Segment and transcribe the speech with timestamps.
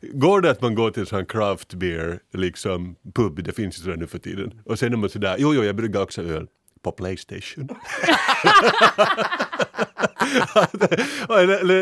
[0.00, 3.82] Går det att man går till en sån craft beer liksom pub, det finns ju
[3.82, 6.46] sådär nu för tiden, och sen är man sådär, jo jo jag brygger också öl
[6.82, 7.68] på Playstation.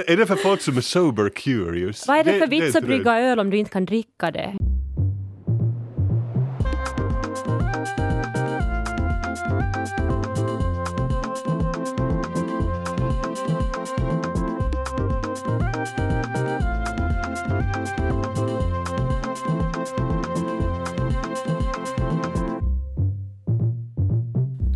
[0.06, 2.08] Är det för folk som är sober curious?
[2.08, 4.54] Vad är det för vits att brygga öl om du inte kan dricka det?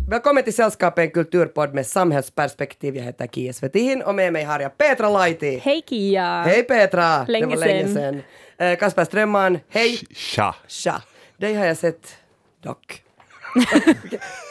[0.09, 2.95] Välkommen till Sällskapet, en kulturpodd med samhällsperspektiv.
[2.97, 5.57] Jag heter Kia Svetin och med mig har jag Petra Laiti.
[5.63, 6.43] Hej Kia!
[6.43, 7.25] Hej Petra!
[7.25, 8.21] Länge det var länge sen.
[8.57, 9.99] Eh, Kasper Strömman, hej!
[10.15, 10.55] Tja!
[10.67, 11.01] Tja!
[11.37, 12.17] Dig har jag sett
[12.63, 13.03] dock.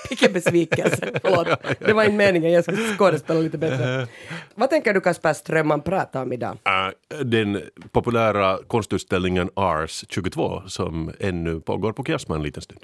[0.09, 1.49] Vilken besvikelse, förlåt.
[1.79, 4.07] Det var inte meningen, jag skulle skådespela lite bättre.
[4.55, 6.59] Vad tänker du Kasper Strömman prata om idag?
[6.65, 7.63] Äh, den
[7.93, 12.81] populära konstutställningen Ars 22 som ännu pågår på Kiasma en liten stund.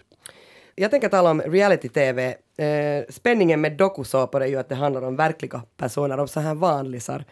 [0.76, 2.36] Jag tänker tala om reality-tv.
[2.56, 6.54] Eh, spänningen med dokusåpor är ju att det handlar om verkliga personer, om så här
[6.54, 7.24] vanlisar.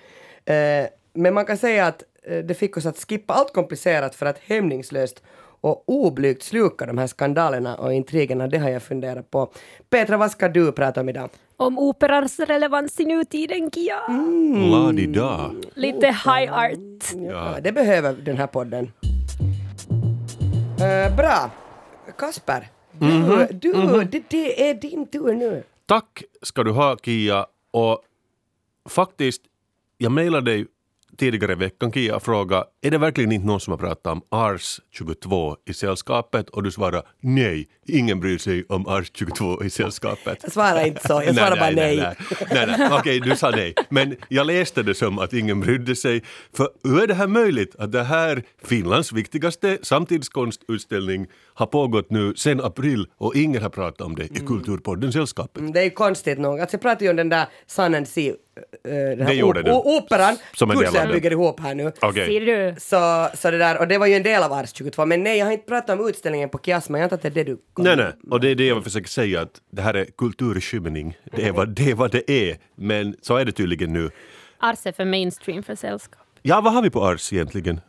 [0.45, 4.27] Eh, men man kan säga att eh, det fick oss att skippa allt komplicerat för
[4.27, 5.23] att hämningslöst
[5.61, 8.47] och oblygt sluka de här skandalerna och intrigerna.
[8.47, 9.53] Det har jag funderat på.
[9.91, 11.31] Petra, vad ska du prata om idag?
[11.57, 14.01] Om operans relevans i nutiden Kia!
[14.09, 14.71] Mm.
[14.71, 15.51] La-di-da.
[15.75, 17.13] Lite high art.
[17.31, 18.93] Ja, det behöver den här podden.
[20.81, 21.51] Eh, bra.
[22.19, 22.69] Kasper,
[23.03, 25.63] du, du Det, det är din tur nu.
[25.87, 28.03] Tack ska du ha Kia och
[28.89, 29.43] faktiskt,
[29.99, 30.67] jag mejlade dig
[31.17, 34.23] tidigare i veckan Kia och frågade är det verkligen inte någon som har pratat om
[34.29, 39.71] Ars 22 i sällskapet och du svarade nej, ingen bryr sig om Ars 22 i
[39.71, 40.39] sällskapet.
[40.43, 41.97] Jag svarar inte så, jag svarar bara nej.
[41.97, 42.17] Nej,
[42.51, 42.89] nej, nej.
[42.93, 43.75] Okej, du sa nej.
[43.89, 46.23] Men jag läste det som att ingen brydde sig.
[46.57, 52.35] För hur är det här möjligt att det här Finlands viktigaste samtidskonstutställning har pågått nu
[52.37, 55.59] sen april och ingen har pratat om det i Kulturpodden Sällskapet?
[55.59, 56.61] Mm, Det är ju konstigt nog.
[56.61, 58.35] Alltså jag pratade ju om den där Sun and Sea, äh,
[58.93, 59.71] den här Det gjorde o- du.
[59.71, 60.37] o- operan.
[60.55, 61.93] Som en del av bygger ihop här nu.
[62.01, 62.27] Okej.
[62.27, 62.75] Ser du?
[62.81, 65.07] Så, så det där, och det var ju en del av Ars 22.
[65.07, 66.99] Men nej, jag har inte pratat om utställningen på Kiasma.
[66.99, 68.85] Jag antar att det är det du kom Nej, nej, och det är det jag
[68.85, 71.17] försöker säga att det här är kulturskymning.
[71.37, 72.57] Det är vad det, är vad det är.
[72.77, 74.11] Men så är det tydligen nu.
[74.59, 76.19] Ars är för mainstream för sällskap.
[76.43, 77.81] Ja, vad har vi på Ars egentligen?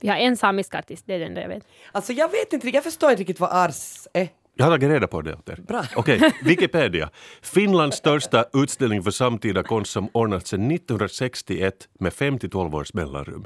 [0.00, 1.64] Vi har en samisk artist, det är den där jag vet.
[1.92, 4.28] Alltså jag vet inte, jag förstår inte riktigt vad Ars är.
[4.54, 5.58] Jag har tagit reda på det åt er.
[5.68, 5.82] Bra.
[5.96, 7.10] Okej, Wikipedia.
[7.42, 13.44] Finlands största utställning för samtida konst som ordnats sedan 1961 med 5-12 års mellanrum.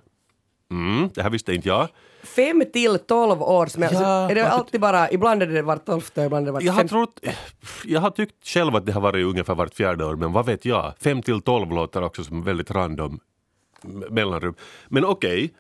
[0.71, 1.89] Mm, det här visste inte jag.
[2.23, 5.47] Fem till tolv år som jag, Ja, alltså, är det varför- alltid bara, ibland är
[5.47, 7.21] det vart tolfte, ibland är det vart Jag har, trott,
[7.85, 10.65] jag har tyckt själv att det har varit ungefär vart fjärde år, men vad vet
[10.65, 10.93] jag?
[11.01, 13.19] 5 till 12 låter också som väldigt random
[14.11, 14.55] mellanrum.
[14.89, 15.55] Men okej,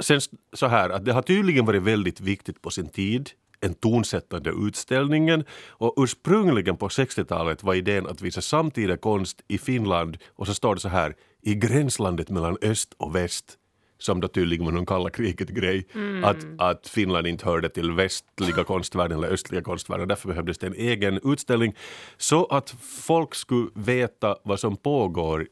[0.00, 0.20] sen
[0.52, 3.30] så här att det har tydligen varit väldigt viktigt på sin tid
[3.60, 10.18] en tonsättande utställningen och ursprungligen på 60-talet var idén att visa samtida konst i Finland
[10.36, 13.58] och så står det så här i gränslandet mellan öst och väst
[13.98, 15.86] som då tydligen var någon kalla kriget-grej.
[16.24, 20.08] Att, att Finland inte hörde till västliga konstvärlden eller östliga konstvärlden.
[20.08, 21.74] Därför behövdes det en egen utställning.
[22.16, 25.46] Så att folk skulle veta vad som pågår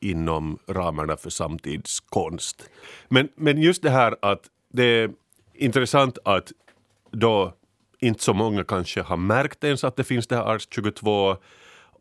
[0.00, 2.70] inom ramarna för samtidskonst.
[3.08, 5.10] Men, men just det här att det är
[5.54, 6.52] intressant att
[7.10, 7.54] då
[7.98, 11.36] inte så många kanske har märkt ens att det finns det här Ars 22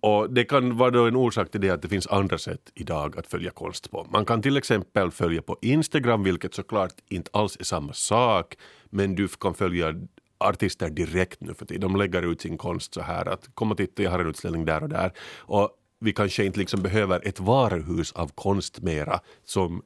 [0.02, 3.20] och det kan vara då en orsak till det att det finns andra sätt idag
[3.20, 4.08] att följa konst på.
[4.12, 8.56] Man kan till exempel följa på Instagram, vilket såklart inte alls är samma sak,
[8.90, 9.96] men du kan följa
[10.38, 11.82] artister direkt nu för tiden.
[11.82, 14.66] De lägger ut sin konst så här att kom och titta, jag har en utställning
[14.66, 15.12] där och där.
[15.38, 19.84] Och vi kanske inte liksom behöver ett varuhus av konst mera som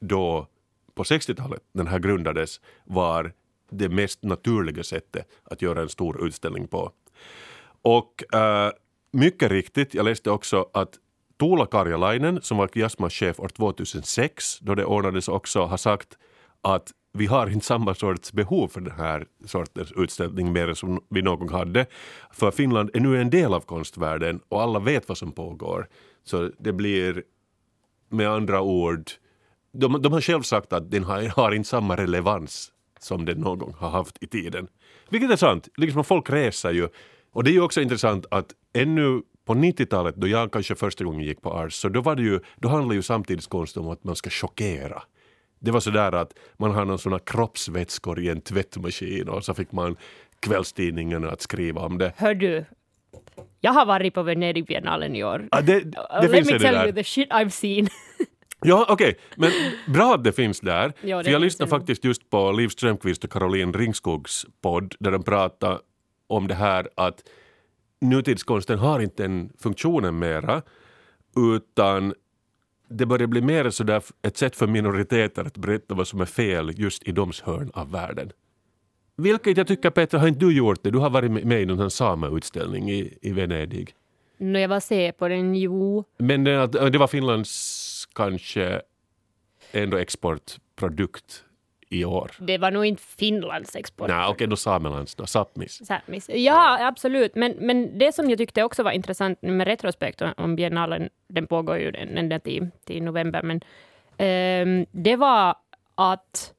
[0.00, 0.48] då
[0.94, 3.32] på 60-talet, den här grundades, var
[3.70, 6.92] det mest naturliga sättet att göra en stor utställning på.
[7.82, 8.72] Och äh,
[9.10, 10.98] mycket riktigt, jag läste också att
[11.40, 16.18] Tuula Karjalainen, som var Kiasmas chef år 2006, då det ordnades också, har sagt
[16.60, 21.22] att vi har inte samma sorts behov för den här sortens utställning mer som vi
[21.22, 21.86] någon hade.
[22.32, 25.88] För Finland är nu en del av konstvärlden och alla vet vad som pågår.
[26.24, 27.22] Så det blir
[28.08, 29.10] med andra ord,
[29.72, 33.58] de, de har själv sagt att den har, har inte samma relevans som den någon
[33.58, 34.68] gång har haft i tiden.
[35.08, 36.88] Vilket är sant, liksom folk reser ju.
[37.32, 41.26] Och det är ju också intressant att ännu på 90-talet då jag kanske första gången
[41.26, 44.16] gick på Ars så då, var det ju, då handlade ju samtidskonst om att man
[44.16, 45.02] ska chockera.
[45.64, 49.72] Det var sådär att man har någon såna kroppsvätskor i en tvättmaskin och så fick
[49.72, 49.96] man
[50.40, 52.12] kvällstidningarna att skriva om det.
[52.16, 52.64] Hör du,
[53.60, 55.48] jag har varit på Venedigbiennalen i år.
[55.50, 56.84] Ja, det, det Let finns me det tell där.
[56.84, 57.88] you the shit I've seen.
[58.66, 59.50] Ja, okej, men
[59.86, 60.92] bra att det finns där.
[61.00, 65.10] Ja, det För jag lyssnade faktiskt just på Liv Strömquist och Caroline Ringskogs podd där
[65.10, 65.78] de pratade
[66.26, 67.22] om det här att
[68.00, 70.62] nutidskonsten har inte den funktionen mera
[71.36, 72.14] utan
[72.98, 76.72] det börjar bli mer sådär ett sätt för minoriteter att berätta vad som är fel
[76.76, 78.32] just i deras hörn av världen.
[79.16, 80.90] Vilket jag tycker Petra, har inte du gjort det?
[80.90, 83.94] Du har varit med i någon sameutställning i, i Venedig.
[84.36, 86.04] När jag var se på den, jo.
[86.18, 88.82] Men det, det var Finlands kanske
[89.72, 91.43] ändå exportprodukt
[91.94, 92.30] i år.
[92.38, 94.08] Det var nog inte Finlands export.
[94.08, 95.82] Nej, okej, då Samelands då, Sápmis.
[95.82, 96.30] Sápmis.
[96.34, 97.34] Ja, absolut.
[97.34, 101.78] Men, men det som jag tyckte också var intressant med retrospekt om biennalen, den pågår
[101.78, 103.60] ju den- ända till, till november, men
[104.18, 105.54] ehm, det var
[105.94, 106.50] att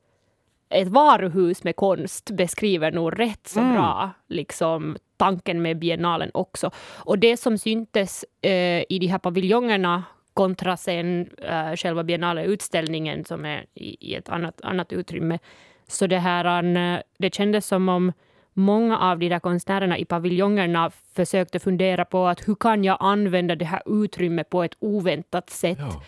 [0.69, 6.71] ett varuhus med konst beskriver nog rätt så bra liksom, tanken med biennalen också.
[6.97, 10.03] Och det som syntes eh, i de här paviljongerna
[10.35, 15.39] kontra sen eh, själva biennaleutställningen som är i, i ett annat, annat utrymme.
[15.87, 18.13] Så det här, eh, det kändes som om
[18.53, 23.55] många av de där konstnärerna i paviljongerna försökte fundera på att hur kan jag använda
[23.55, 26.03] det här utrymmet på ett oväntat sätt Ja.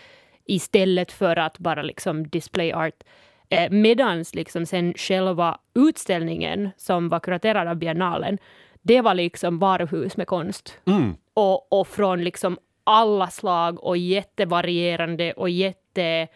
[0.46, 3.02] istället för att bara liksom display art.
[3.48, 8.38] Eh, medans liksom sen själva utställningen som var kuraterad av biennalen,
[8.82, 10.78] det var liksom varuhus med konst.
[10.86, 11.16] Mm.
[11.34, 16.28] Och, och från liksom alla slag och jättevarierande och jätte...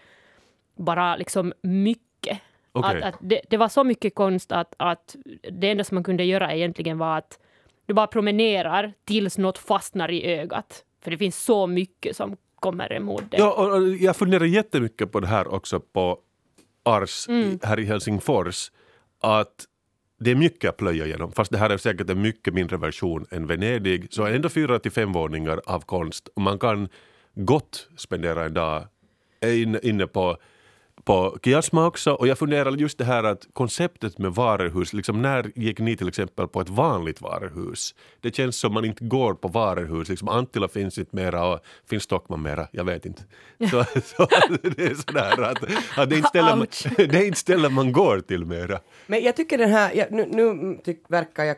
[0.77, 2.39] Bara liksom mycket.
[2.73, 3.03] Okej.
[3.03, 5.17] Att, att det, det var så mycket konst att, att
[5.53, 7.39] det enda som man kunde göra egentligen var att
[7.87, 10.85] du bara promenerar tills något fastnar i ögat.
[11.01, 13.41] För det finns så mycket som kommer emot dig.
[13.41, 16.19] Ja, och, och jag funderar jättemycket på det här också på
[16.83, 17.59] Ars Mm.
[17.63, 18.73] här i Helsingfors.
[19.21, 19.65] Att
[20.23, 23.27] det är mycket att plöja igenom, fast det här är säkert en mycket mindre version
[23.31, 24.07] än Venedig.
[24.11, 26.29] Så ändå fyra till fem våningar av konst.
[26.35, 26.89] Och man kan
[27.35, 28.85] gott spendera en dag
[29.45, 30.37] inne, inne på
[31.05, 35.53] på Kiasma också och jag funderar just det här att konceptet med varuhus, liksom när
[35.55, 37.95] gick ni till exempel på ett vanligt varuhus?
[38.21, 41.61] Det känns som man inte går på varuhus, liksom Antilla finns inte mera och
[41.91, 43.23] finns Stockman mera, jag vet inte.
[43.71, 44.27] Så, så
[44.63, 45.63] det är sådär att,
[45.99, 46.67] att det, är inte ställen, man-
[46.97, 48.81] det är inte ställen man går till mera.
[49.07, 51.57] Men jag tycker den här, jag, nu, nu tyck, verkar jag,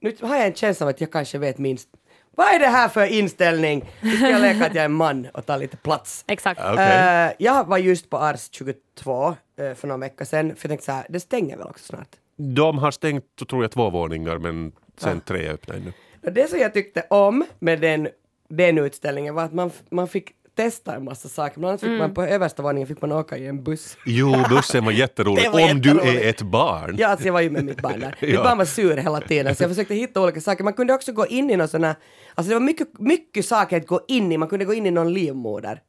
[0.00, 1.88] nu har jag en känsla av att jag kanske vet minst.
[2.36, 3.84] Vad är det här för inställning?
[4.00, 6.24] Nu ska jag leka att jag är man och ta lite plats.
[6.28, 6.60] Exakt.
[6.64, 6.72] Ja.
[6.72, 7.26] Okej.
[7.28, 10.84] Eh, jag var just på Ars 22 eh, för några veckor sedan, för jag tänkte
[10.84, 12.08] så här, det stänger väl också snart.
[12.36, 15.92] De har stängt, tror jag, två våningar men sen tre är öppna ännu.
[16.20, 18.08] Det som jag tyckte om med den,
[18.48, 21.58] den utställningen var att man, man fick testa en massa saker.
[21.60, 23.96] Bland annat fick man på översta våningen fick man åka i en buss.
[24.06, 26.22] Jo, bussen var jätterolig var om du jätteroligt.
[26.24, 26.94] är ett barn.
[26.98, 28.16] Ja, alltså jag var ju med mitt barn där.
[28.20, 28.42] Mitt Ja.
[28.42, 30.64] barn var sur hela tiden, så jag försökte hitta olika saker.
[30.64, 31.94] Man kunde också gå in i någon sån här,
[32.34, 34.38] alltså det var mycket, mycket saker att gå in i.
[34.38, 35.80] Man kunde gå in i någon livmoder.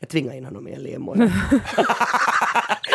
[0.00, 1.20] Jag tvingade in honom i en livmoder.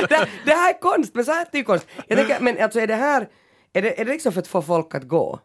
[0.10, 1.88] det, det här är konst, men så här är det ju konst.
[2.08, 3.28] Jag tänker, men alltså är det här,
[3.74, 5.40] är det, är det liksom för att få folk att gå?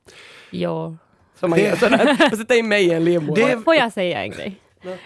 [0.51, 0.97] Ja.
[1.41, 3.57] Som man gör sådär, och sätta in mig i en livmoder.
[3.57, 4.61] Får jag säga en grej?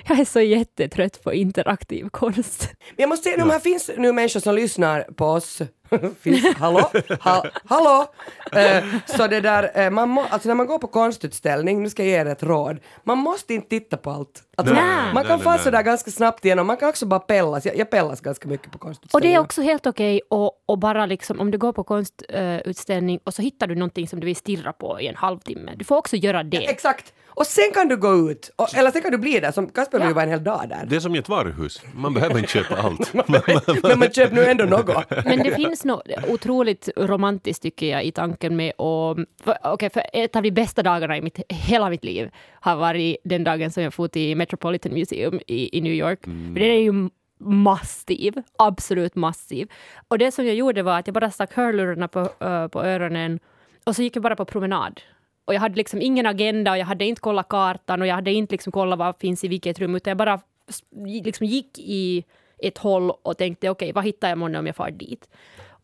[0.08, 2.74] Jag är så jättetrött på interaktiv konst.
[2.78, 5.62] Men jag måste säga, de här finns nu människor som lyssnar på oss.
[6.20, 6.90] finns, hallå?
[7.20, 8.06] Ha, hallå?
[8.52, 12.02] Eh, så det där, eh, man må, alltså när man går på konstutställning, nu ska
[12.02, 14.42] jag ge er ett råd, man måste inte titta på allt.
[14.56, 14.84] Alltså, Nej.
[15.14, 15.58] man Nej, kan nej.
[15.58, 17.66] sådär ganska snabbt igenom, man kan också bara pellas.
[17.66, 19.32] Jag, jag pellas ganska mycket på Och konstutställningar.
[19.34, 23.34] det är också helt okej och, och bara liksom om du går på konstutställning och
[23.34, 25.72] så hittar du någonting som du vill stirra på i en halvtimme.
[25.76, 26.56] Du får också göra det.
[26.70, 27.12] Exakt!
[27.28, 29.98] Och sen kan du gå ut, och, eller sen kan du bli där, som Kasper
[29.98, 30.14] vill Ja.
[30.14, 30.86] vara en hel dag där.
[30.86, 33.12] Det är som i ett varuhus, man behöver inte köpa allt.
[33.82, 35.10] Men man köper nu ändå något.
[35.24, 40.02] Men det finns något otroligt romantiskt tycker jag i tanken med och för, okej, för
[40.12, 42.30] ett av de bästa dagarna i mitt, hela mitt liv
[42.60, 46.24] har varit den dagen som jag for till Metropolitan Museum i, i New York.
[46.24, 47.08] För det är ju
[47.40, 49.68] massiv, absolut massiv.
[50.08, 53.40] Och det som jag gjorde var att jag bara stack hörlurarna på, ö, på öronen
[53.84, 55.00] och så gick jag bara på promenad.
[55.44, 58.32] Och jag hade liksom ingen agenda och jag hade inte kollat kartan och jag hade
[58.32, 60.40] inte liksom kollat vad finns i vilket rum utan jag bara
[61.24, 62.24] liksom gick i
[62.58, 65.28] ett håll och tänkte okej, vad hittar jag månne om jag far dit?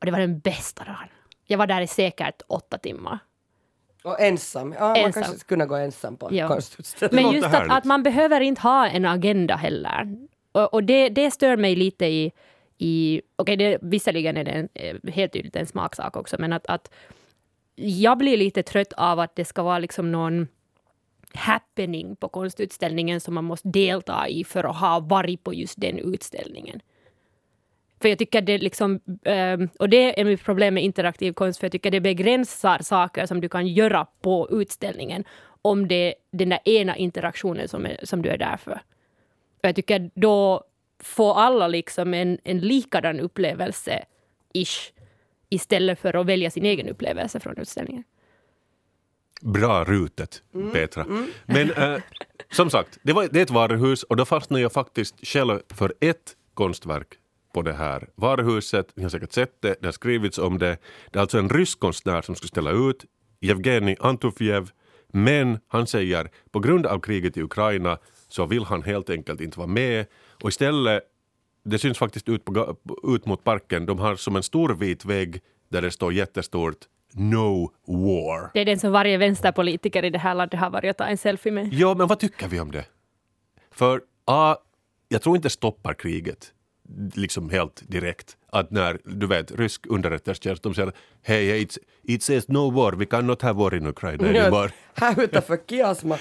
[0.04, 1.08] Och det var den bästa dagen.
[1.46, 3.18] Jag var där i säkert åtta timmar.
[4.04, 4.73] Och ensam.
[4.73, 5.12] Ja, man Ensam.
[5.23, 6.49] kanske skulle kunna gå ensam på Ja.
[6.49, 7.25] konstutställning.
[7.25, 10.16] Men just att, att man behöver inte ha en agenda heller.
[10.52, 12.32] Och, och det, det stör mig lite i...
[12.78, 16.66] i Okej, det, visserligen är det en, eh, helt tydligt en smaksak också, men att,
[16.66, 16.90] att
[17.75, 20.49] jag blir lite trött av att det ska vara liksom någon
[21.34, 25.99] happening på konstutställningen som man måste delta i för att ha varit på just den
[25.99, 26.80] utställningen.
[28.04, 31.66] För jag tycker det liksom, ehm, och det är mitt problem med interaktiv konst, för
[31.66, 35.25] jag tycker det begränsar saker som du kan göra på utställningen
[35.62, 38.82] om det är den där ena interaktionen som, är, som du är där för.
[39.62, 40.64] Och jag tycker då
[41.02, 44.04] få alla liksom en, en likadan upplevelse,
[44.54, 44.92] ish,
[45.49, 48.04] istället för att välja sin egen upplevelse från utställningen.
[49.40, 50.42] Bra rutet,
[50.73, 51.06] Petra.
[51.46, 52.00] Men eh,
[52.50, 55.94] som sagt, det, var, det är ett varuhus och då fastnade jag faktiskt själv för
[56.00, 57.18] ett konstverk
[57.54, 58.96] på det här varuhuset.
[58.96, 60.76] Ni har säkert sett det, det har skrivits om det.
[61.11, 63.04] Det är alltså en rysk konstnär som skulle ställa ut,
[63.40, 64.70] Evgenij Antofjev.
[65.08, 69.58] Men han säger på grund av kriget i Ukraina så vill han helt enkelt inte
[69.58, 70.06] vara med
[70.42, 71.02] och istället
[71.64, 73.87] det syns faktiskt ut, på, ut mot parken.
[73.87, 76.78] De har som en stor vit vägg där det står jättestort
[77.12, 78.50] No war.
[78.54, 81.18] Det är den som varje vänsterpolitiker i det här landet har varit och tagit en
[81.18, 81.73] selfie med.
[81.73, 82.84] Ja, men vad tycker vi om det?
[83.70, 84.56] För A,
[85.08, 86.52] jag tror inte stoppar kriget
[87.14, 88.37] liksom helt direkt.
[88.50, 92.93] Att när, du vet, rysk underrättelsetjänst, de säger hej, hey, it, it says no war,
[92.93, 94.71] we cannot have war in Ukraina anymore.
[94.95, 96.19] Här utanför Kiasma.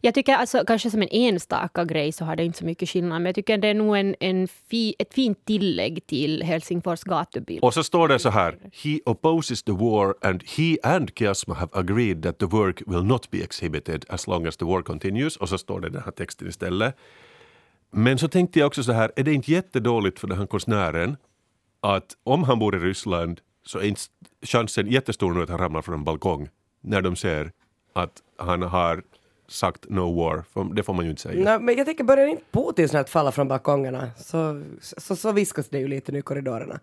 [0.00, 3.22] Jag tycker alltså kanske som en enstaka grej så har det inte så mycket skillnad,
[3.22, 7.62] men jag tycker det är nog en, en fi, ett fint tillägg till Helsingfors gatubild.
[7.62, 11.70] Och så står det så här, he opposes the war and he and Kiasma have
[11.72, 15.36] agreed that the work will not be exhibited as long as the war continues.
[15.36, 16.94] Och så står det den här texten istället.
[17.90, 21.16] Men så tänkte jag också så här, är det inte jättedåligt för den här konstnären
[21.80, 24.00] att om han bor i Ryssland så är inte
[24.42, 26.48] chansen jättestor nu att han ramlar från en balkong
[26.80, 27.52] när de ser
[27.92, 29.02] att han har
[29.48, 30.44] sagt no war.
[30.74, 31.44] Det får man ju inte säga.
[31.44, 35.68] Nej, men jag tänker, börjar inte Putin snart falla från balkongerna så, så, så viskas
[35.68, 36.80] det ju lite nu i korridorerna.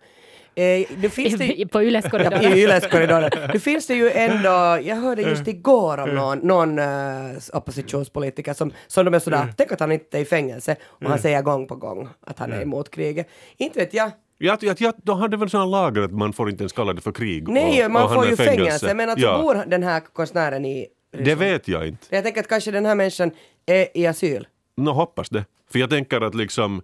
[0.58, 2.42] Eh, det finns det, På Yles Ja, korridor.
[2.42, 3.50] I Yles korridorer.
[3.52, 8.72] Nu finns det ju ändå, jag hörde just igår om någon, någon uh, oppositionspolitiker som,
[8.86, 11.66] som de är sådär, tänk att han inte är i fängelse och han säger gång
[11.66, 13.28] på gång att han är emot kriget.
[13.56, 14.10] Inte vet jag.
[14.38, 17.00] Jag, jag, jag, de hade väl sådana lagar att man får inte ens kalla det
[17.00, 17.48] för krig.
[17.48, 20.86] Nej, och, man och får ju fängelse, men alltså Ja, bor den här konstnären i
[21.12, 21.40] Det Ryssland?
[21.40, 22.06] vet jag inte.
[22.10, 23.30] Jag tänker att kanske den här människan
[23.66, 24.46] är i asyl.
[24.76, 25.44] Nå, hoppas det.
[25.72, 26.82] För jag tänker att liksom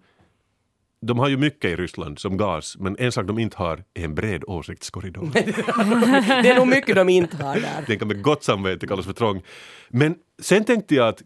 [1.02, 4.04] de har ju mycket i Ryssland som gas, men en sak de inte har är
[4.04, 5.30] en bred åsiktskorridor.
[6.42, 7.84] Det är nog mycket de inte har där.
[7.86, 9.42] Den kan med gott samvete kallas för trång.
[9.88, 11.22] Men sen tänkte jag att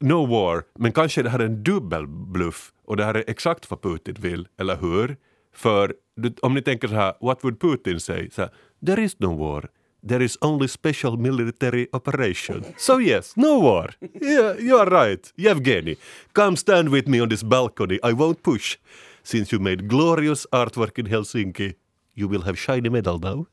[0.00, 3.82] no war, men kanske det här är en dubbelbluff och det här är exakt vad
[3.82, 5.16] Putin vill, eller hur?
[5.54, 5.94] För
[6.42, 8.30] om ni tänker så här, what would Putin say?
[8.30, 8.50] Så här,
[8.86, 9.68] There is no war.
[10.08, 12.64] There is only special military operation.
[12.76, 13.90] So yes, no war.
[14.20, 15.32] Yeah, you are right.
[15.36, 15.96] Yevgeny,
[16.32, 17.94] come stand with me on this balcony.
[17.94, 18.76] I won't push.
[19.22, 21.74] Since you made glorious artwork in Helsinki,
[22.14, 23.46] you will have shiny medal now.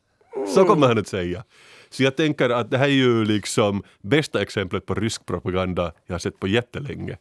[0.47, 1.43] Så kommer han att säga.
[1.89, 6.13] Så jag tänker att det här är ju liksom bästa exemplet på rysk propaganda jag
[6.13, 7.17] har sett på jättelänge.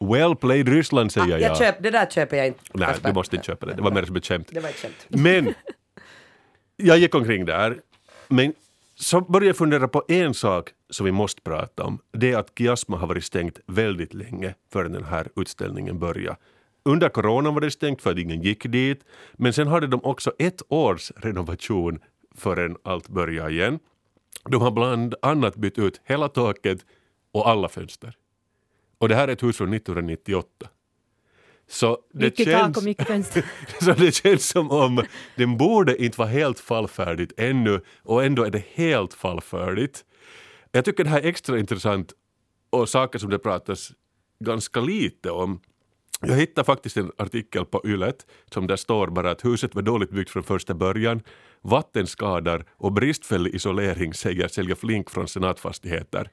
[0.00, 1.40] Well played Ryssland säger Ah, jag.
[1.40, 2.60] jag köp, det där köper jag inte.
[2.74, 3.74] Nej, du måste inte köpa det.
[3.74, 4.52] Det var mer som ett skämt.
[5.08, 5.54] Men
[6.76, 7.76] jag gick omkring där.
[8.28, 8.52] Men
[8.94, 11.98] så började jag fundera på en sak som vi måste prata om.
[12.12, 16.36] Det är att Kiasma har varit stängt väldigt länge före den här utställningen började.
[16.82, 19.04] Under coronan var det stängt för att ingen gick dit.
[19.32, 21.98] Men sen hade de också ett års renovation
[22.34, 23.78] förrän allt började igen.
[24.44, 26.78] De har bland annat bytt ut hela taket
[27.32, 28.16] och alla fönster.
[28.98, 30.68] Och det här är ett hus från 1998.
[31.68, 32.76] Så det Mycket känns...
[32.76, 33.44] tak och fönster.
[33.80, 35.02] Så det känns som om
[35.36, 40.04] den borde inte vara helt fallfärdigt ännu och ändå är det helt fallfärdigt.
[40.72, 42.12] Jag tycker det här är extra intressant
[42.70, 43.92] och saker som det pratas
[44.44, 45.60] ganska lite om.
[46.20, 50.10] Jag hittade faktiskt en artikel på Ylet som där står bara att huset var dåligt
[50.10, 51.22] byggt från första början,
[51.62, 56.30] vattenskador och bristfällig isolering säger Selja Flink från Senatfastigheter.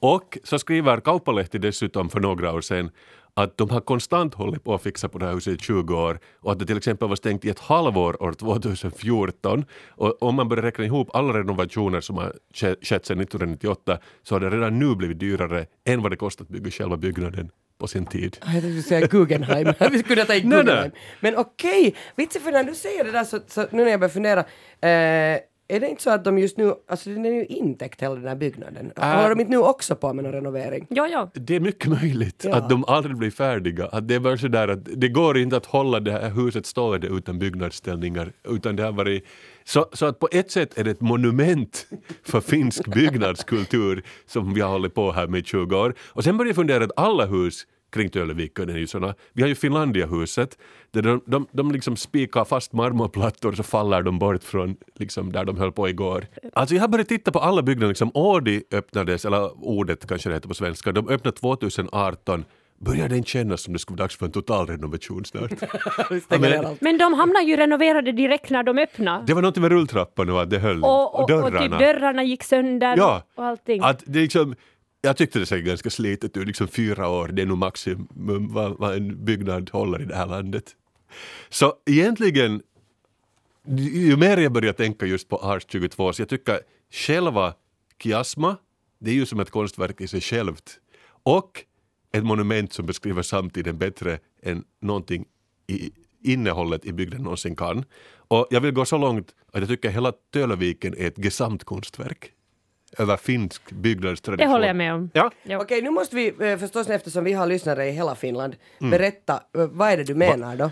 [0.00, 2.90] Och så skriver Kauppalehti dessutom för några år sedan
[3.36, 6.18] att de har konstant hållit på att fixa på det här huset i 20 år
[6.40, 9.64] och att det till exempel var stängt i ett halvår år 2014.
[9.88, 14.34] Och om man börjar räkna ihop alla renovationer som har ske- skett sedan 1998 så
[14.34, 17.86] har det redan nu blivit dyrare än vad det kostat att bygga själva byggnaden på
[17.86, 18.36] sin tid.
[18.44, 19.72] Jag tänkte säga Guggenheim.
[19.90, 20.90] Vi skulle ta in Guggenheim.
[21.20, 24.10] Men okej, vitsigt för när du säger det där så, så nu när jag börjar
[24.10, 24.40] fundera.
[24.80, 25.38] Eh,
[25.68, 28.26] är det inte så att de just nu, alltså den är ju intäckt hela den
[28.28, 28.92] här byggnaden.
[28.96, 29.08] Äh.
[29.08, 30.86] Håller de inte nu också på med någon renovering?
[30.90, 31.30] Ja, ja.
[31.34, 32.54] Det är mycket möjligt Ja.
[32.56, 33.86] att de aldrig blir färdiga.
[33.86, 37.06] Att det är bara sådär att det går inte att hålla det här huset stående
[37.06, 38.32] utan byggnadsställningar.
[38.48, 39.24] Utan det har varit,
[39.64, 41.86] så, så att på ett sätt är det ett monument
[42.22, 45.94] för finsk byggnadskultur som vi har hållit på här med i 20 år.
[46.00, 49.14] Och sen började jag fundera att alla hus kring Töleviken är ju såna.
[49.32, 50.58] Vi har ju Finlandiahuset
[50.90, 55.44] där de, de, de liksom spikar fast marmorplattor så faller de bort från liksom där
[55.44, 56.26] de höll på igår.
[56.52, 57.88] Alltså jag har börjat titta på alla byggnader.
[57.88, 62.44] Liksom Ådi öppnades, eller ordet kanske det heter på svenska, de öppnade 2018.
[62.78, 65.50] Börjar det inte kännas som det skulle vara dags för en total renovation snart?
[66.40, 66.76] Men-.
[66.80, 69.22] Men de hamnar ju renoverade direkt när de öppnar.
[69.26, 71.60] Det var något med rulltrappan och att det höll Och, och, och dörrarna.
[71.60, 73.22] typ dörrarna gick sönder Ja.
[73.34, 73.80] och allting.
[73.84, 74.54] Att det, är liksom,
[75.04, 78.78] jag tyckte det såg ganska slitet ut, liksom fyra år, det är nog maximum vad,
[78.78, 80.76] vad en byggnad håller i det här landet.
[81.48, 82.62] Så egentligen,
[83.78, 87.54] ju mer jag börjar tänka just på Ars 22, så jag tycker själva
[88.02, 88.56] kiasma,
[88.98, 90.78] det är ju som ett konstverk i sig självt.
[91.06, 91.64] Och
[92.12, 95.24] ett monument som beskriver samtiden bättre än någonting
[95.66, 95.90] i
[96.22, 97.84] innehållet i bygden någonsin kan.
[98.28, 102.32] Och jag vill gå så långt att jag tycker hela Tölöviken är ett gesamtkonstverk
[102.98, 104.46] över finsk byggnadstradition.
[104.48, 105.10] Det håller jag med om.
[105.12, 105.30] Ja.
[105.42, 105.58] Ja.
[105.62, 109.66] Okej, nu måste vi eh, förstås eftersom vi har lyssnare i hela Finland berätta eh,
[109.66, 110.70] vad är det du menar då?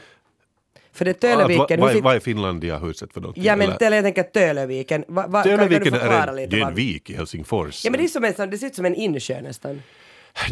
[0.92, 1.78] För det är Att, vad, Töleviken.
[1.78, 3.44] hur vad, är- sitter- är Finlandia-huset för någonting?
[3.44, 5.04] Ja men Eller- jag tänker Töleviken.
[5.08, 5.42] Va, va,
[5.90, 6.56] kan förklara är en, lite?
[6.56, 7.84] det är en vik i Helsingfors.
[7.84, 9.82] Ja men det, är som en, det ser ut som en insjö nästan.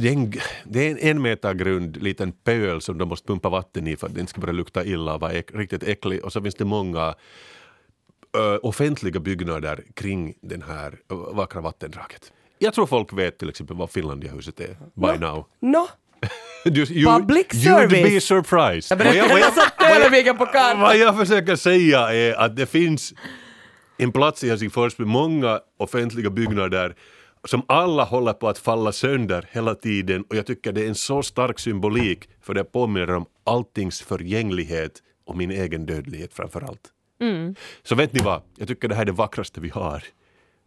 [0.00, 0.32] Det är en,
[0.64, 4.06] det är en en meter grund liten pöl som de måste pumpa vatten i för
[4.06, 6.24] att den ska börja lukta illa och vara äck, riktigt äcklig.
[6.24, 7.14] Och så finns det många
[8.62, 12.32] offentliga byggnader kring den här ö, vackra vattendraget.
[12.58, 15.46] Jag tror folk vet till exempel vad Finlandiahuset är by now.
[15.60, 15.88] Nå,
[16.64, 18.24] Du, you, Public You'd be service.
[18.24, 19.00] surprised.
[20.26, 20.80] jag på kartan.
[20.80, 23.14] vad jag försöker säga är att det finns
[23.98, 26.94] en plats i Helsingfors med många offentliga byggnader
[27.44, 30.94] som alla håller på att falla sönder hela tiden och jag tycker det är en
[30.94, 34.92] så stark symbolik för det påminner om alltings förgänglighet
[35.26, 36.80] och min egen dödlighet framför allt.
[37.20, 37.54] Mm.
[37.82, 40.04] Så vet ni vad, jag tycker det här är det vackraste vi har.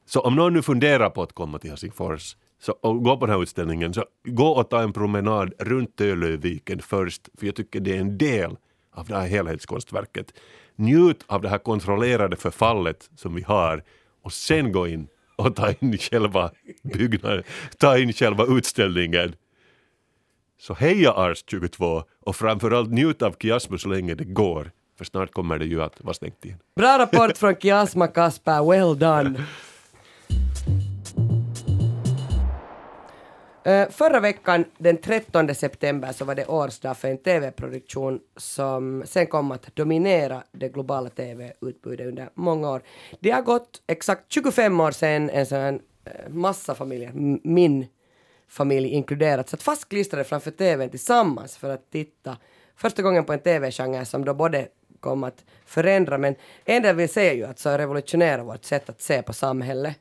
[0.05, 3.35] Så om någon nu funderar på att komma till Helsingfors så, och gå på den
[3.35, 7.95] här utställningen, så gå och ta en promenad runt Tölöviken först, för jag tycker det
[7.95, 8.57] är en del
[8.93, 10.33] av det här helhetskonstverket.
[10.75, 13.83] Njut av det här kontrollerade förfallet som vi har
[14.21, 16.51] och sen gå in och ta in själva
[16.83, 17.43] byggnaden,
[17.77, 19.35] ta in själva utställningen.
[20.59, 24.71] Så heja Ars 22 och framförallt njut av kiasma så länge det går,
[25.03, 26.59] för snart kommer det ju att vara stängt igen.
[26.75, 29.45] Bra rapport från Kiasma Kasper, well done.
[33.65, 39.27] Eh, förra veckan, den 13 september, så var det årsdag för en TV-produktion som sen
[39.27, 42.81] kom att dominera det globala TV-utbudet under många år.
[43.19, 47.11] Det har gått exakt 25 år sedan en sån här eh, massa familjer,
[47.43, 47.87] min
[48.47, 52.37] familj inkluderat, satt fastklistrade framför TVn tillsammans för att titta
[52.75, 54.67] första gången på en TV-genre som då både
[55.03, 56.35] kom att förändra, men
[56.65, 59.95] en del vill säga ju att så revolutionera vårt sätt att se på samhället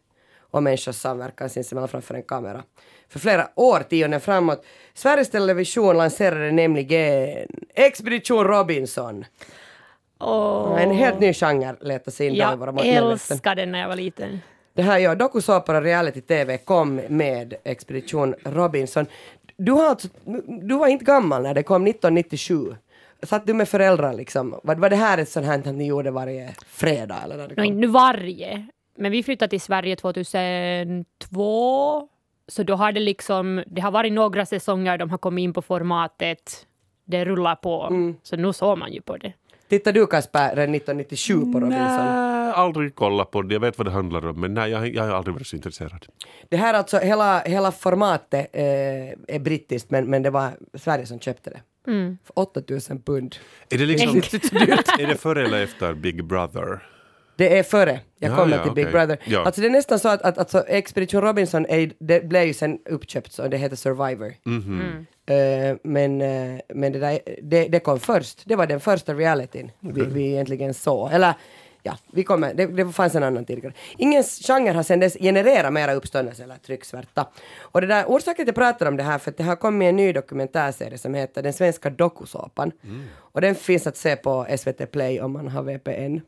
[0.51, 2.63] och människors samverkan sinsemellan framför en kamera.
[3.09, 4.65] För flera årtionden framåt.
[4.95, 9.25] Sveriges Television lanserade nämligen Expedition Robinson.
[10.21, 13.13] Åh, En helt ny genre letade sig in då jag medvetna.
[13.13, 14.41] älskade den när jag var liten.
[14.75, 19.07] Det här, ja, dokusåpor och reality-tv kom med Expedition Robinson.
[19.57, 20.09] Du, har alltså,
[20.47, 22.77] du var inte gammal när det kom 1997.
[23.23, 24.61] Satt du med föräldrar liksom?
[24.63, 27.55] Var, var det här ett sånt här att ni gjorde varje fredag eller när det
[27.55, 27.65] kom?
[27.65, 32.09] inte nu varje, men vi flyttade till Sverige 2002.
[32.49, 35.63] Så då har det liksom, det har varit några säsonger de har kommit in på
[35.63, 36.67] formatet.
[37.05, 37.87] Det rullar på.
[37.91, 38.17] Mm.
[38.23, 39.33] Så nu såg man ju på det.
[39.69, 42.07] Tittar du Kasper redan 1997 på Robinson?
[42.07, 43.55] Nej, aldrig kollat på det.
[43.55, 46.07] Jag vet vad det handlar om, men nej, jag, jag har aldrig varit så intresserad.
[46.49, 51.21] Det här alltså, hela, hela formatet eh, är brittiskt men, men det var Sverige som
[51.21, 51.61] köpte det.
[51.87, 52.19] Mm.
[52.25, 53.37] För 8000 pund.
[53.71, 54.17] Är det, liksom,
[54.99, 56.83] är det före eller efter Big Brother?
[57.37, 58.91] Det är före jag Ja, kommer ja, till Big.
[58.91, 59.19] Brother.
[59.25, 59.45] Ja.
[59.45, 62.79] Alltså det är nästan så att, att alltså Expedition Robinson är, det blev ju sen
[62.91, 64.35] uppköpt så det heter Survivor.
[64.45, 65.07] Mhm.
[65.27, 68.43] Eh, men eh, men det, där, det, det kom först.
[68.45, 71.13] Det var den första realityn vi, vi egentligen såg.
[71.13, 71.35] Eller
[71.83, 73.73] ja, vi kommer, det, det fanns en annan tidigare.
[73.99, 77.27] Ingen genre har sedan dess genererat mera uppståndelse eller trycksvärta.
[77.61, 79.57] Och det där, orsaken till att jag pratar om det här för att det har
[79.57, 82.73] kommit en ny dokumentärserie som heter Den svenska dokusåpan.
[83.19, 86.21] Och den finns att se på SVT Play om man har VPN.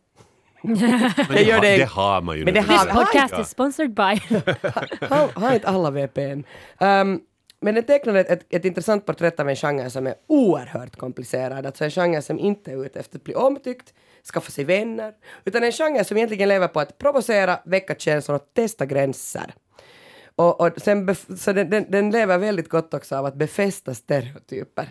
[0.62, 2.44] Men Det gör ha- det- det har man ju.
[2.44, 3.40] Men det har- This podcast Ja.
[3.42, 4.02] is sponsored by...
[5.08, 6.44] har, har inte alla VPN.
[6.80, 7.20] Um,
[7.60, 11.66] men den tecknar ett, ett, ett intressant porträtt av en genre som är oerhört komplicerad.
[11.66, 13.94] Alltså en genre som inte är ute efter att bli omtyckt,
[14.32, 15.12] skaffa sig vänner,
[15.44, 19.54] utan en genre som egentligen lever på att provocera, väcka känslor och testa gränser.
[20.36, 24.88] Och, och sen så den, den, den lever väldigt gott också av att befästa stereotyper.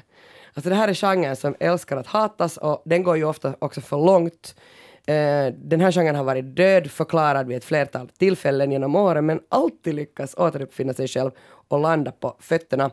[0.53, 3.81] Alltså det här är genren som älskar att hatas och den går ju ofta också
[3.81, 4.55] för långt.
[5.05, 9.39] Eh, den här genren har varit död förklarad vid ett flertal tillfällen genom åren men
[9.49, 11.31] alltid lyckas återuppfinna sig själv
[11.67, 12.91] och landa på fötterna.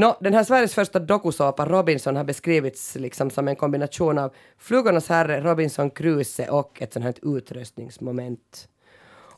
[0.00, 5.08] Nå, den här Sveriges första dokusåpa Robinson har beskrivits liksom som en kombination av Flugornas
[5.08, 8.68] herre, Robinson Crusoe och ett sånt här utröstningsmoment.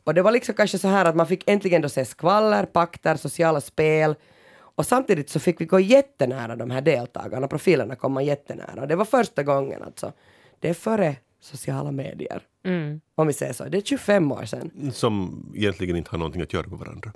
[0.04, 3.16] Och det var liksom kanske så här att man fick äntligen då se skvaller, pakter,
[3.16, 4.14] sociala spel
[4.58, 8.80] och samtidigt så fick vi gå jättenära de här deltagarna, profilerna kom man jättenära.
[8.80, 10.12] Och det var första gången alltså.
[10.60, 12.42] Det är före sociala medier.
[12.64, 13.00] Mm.
[13.14, 13.64] Om vi säger så.
[13.64, 14.92] Det är 25 år sedan.
[14.92, 17.12] Som egentligen inte har någonting att göra med varandra.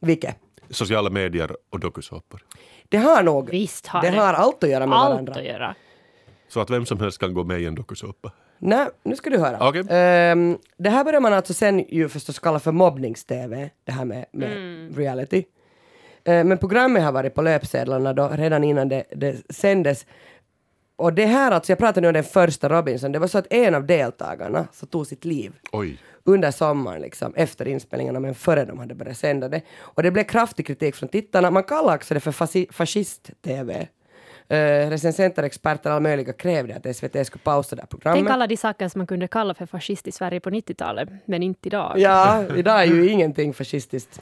[0.00, 0.36] Vilket?
[0.70, 2.44] Sociala medier och dokusåpor.
[2.88, 3.50] Det har nog.
[3.50, 4.16] Visst har det det.
[4.16, 5.32] har allt att göra med Allt varandra.
[5.34, 5.74] att göra.
[6.48, 8.32] Så att vem som helst kan gå med i en dokusåpa.
[8.58, 9.68] Nej, nu ska du höra.
[9.68, 9.84] Okej.
[9.90, 14.26] Ehm, det här börjar man alltså sen ju förstås kalla för mobbnings-tv, det här med,
[14.32, 15.44] med reality.
[16.24, 20.06] Eh, men programmet har varit på löpsedlarna då redan innan det, det sändes.
[20.96, 23.46] Och det här alltså, jag pratar nu om den första Robinson, det var så att
[23.52, 25.98] en av deltagarna så tog sitt liv Oj.
[26.24, 29.62] Under sommaren, liksom, efter inspelningarna, men före de hade börjat sända det.
[29.78, 31.50] Och det blev kraftig kritik från tittarna.
[31.50, 32.32] Man kallar också det för
[32.72, 33.88] fascist-tv.
[34.52, 38.18] Uh, recensenter, experter, alla möjliga krävde att SVT skulle pausa det här programmet.
[38.18, 41.42] Tänk alla de saker som man kunde kalla för fascist i Sverige på 90-talet, men
[41.42, 41.98] inte idag.
[41.98, 44.20] Ja, idag är ju ingenting fascistiskt.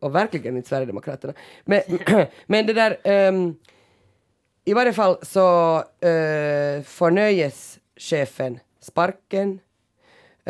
[0.00, 1.32] Och verkligen inte Sverigedemokraterna.
[1.64, 1.82] Men,
[2.46, 2.96] men det där...
[3.04, 3.54] ehm,
[4.64, 9.60] I varje fall så uh, får nöjeschefen sparken.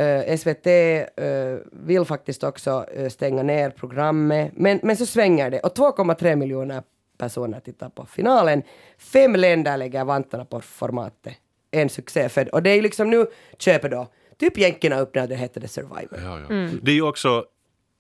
[0.01, 1.27] Eh, SVT eh,
[1.73, 4.53] vill faktiskt också eh, stänga ner programmet.
[4.55, 6.83] Men, men så svänger det och 2,3 miljoner
[7.19, 8.63] personer tittar på finalen.
[8.99, 11.35] Fem länder lägger vantarna på formatet.
[11.71, 12.29] En succé.
[12.29, 13.27] För, och det är liksom nu
[13.59, 14.09] köper då
[14.39, 16.21] typ jänkarna upp när det hette The Survivor.
[16.25, 16.69] Ja, ja.
[16.83, 17.45] Det är ju också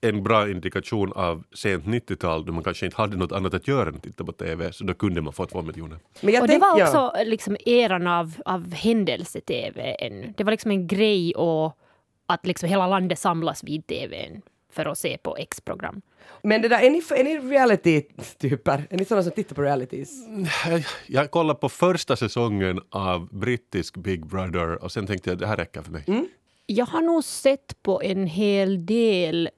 [0.00, 3.88] en bra indikation av sent 90-tal då man kanske inte hade något annat att göra
[3.88, 5.98] än att titta på TV, så då kunde man få två miljoner.
[6.20, 6.84] Men jag och det var ja.
[6.84, 10.34] också liksom eran av, av händelse-tv ännu.
[10.36, 11.76] Det var liksom en grej och
[12.30, 16.02] att liksom hela landet samlas vid tvn för att se på X-program.
[16.42, 18.86] Men det där, är ni, är ni reality-typer?
[18.90, 20.10] Är ni sådana som tittar på realities?
[21.06, 25.56] Jag kollade på första säsongen av brittisk Big Brother och sen tänkte jag det här
[25.56, 26.04] räcker för mig.
[26.66, 29.48] Jag har nog sett på en hel del,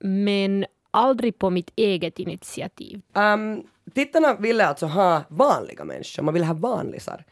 [0.00, 0.64] men
[0.94, 3.02] aldrig på mitt eget initiativ.
[3.12, 3.62] Um,
[3.94, 7.24] tittarna ville alltså ha vanliga människor, man ville ha vanlisar.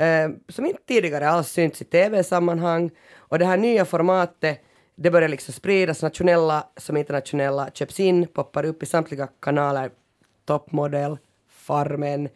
[0.00, 2.90] Eh, som inte tidigare alls synts i tv-sammanhang.
[3.16, 8.64] Och det här nya formatet, det börjar liksom spridas, nationella som internationella, köps in, poppar
[8.64, 9.90] upp i samtliga kanaler.
[10.44, 12.28] Toppmodell, Farmen,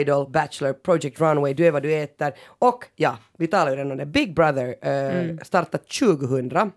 [0.00, 2.34] Idol, Bachelor, Project Runway, Du är vad du äter.
[2.58, 6.72] Och ja, vi talar ju redan om det, Big Brother eh, startade 2000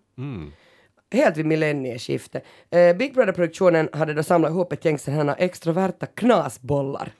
[1.11, 2.43] helt vid millennieskiftet.
[2.69, 7.11] Eh, Big Brother-produktionen hade då samlat ihop ett gäng sådana extroverta knasbollar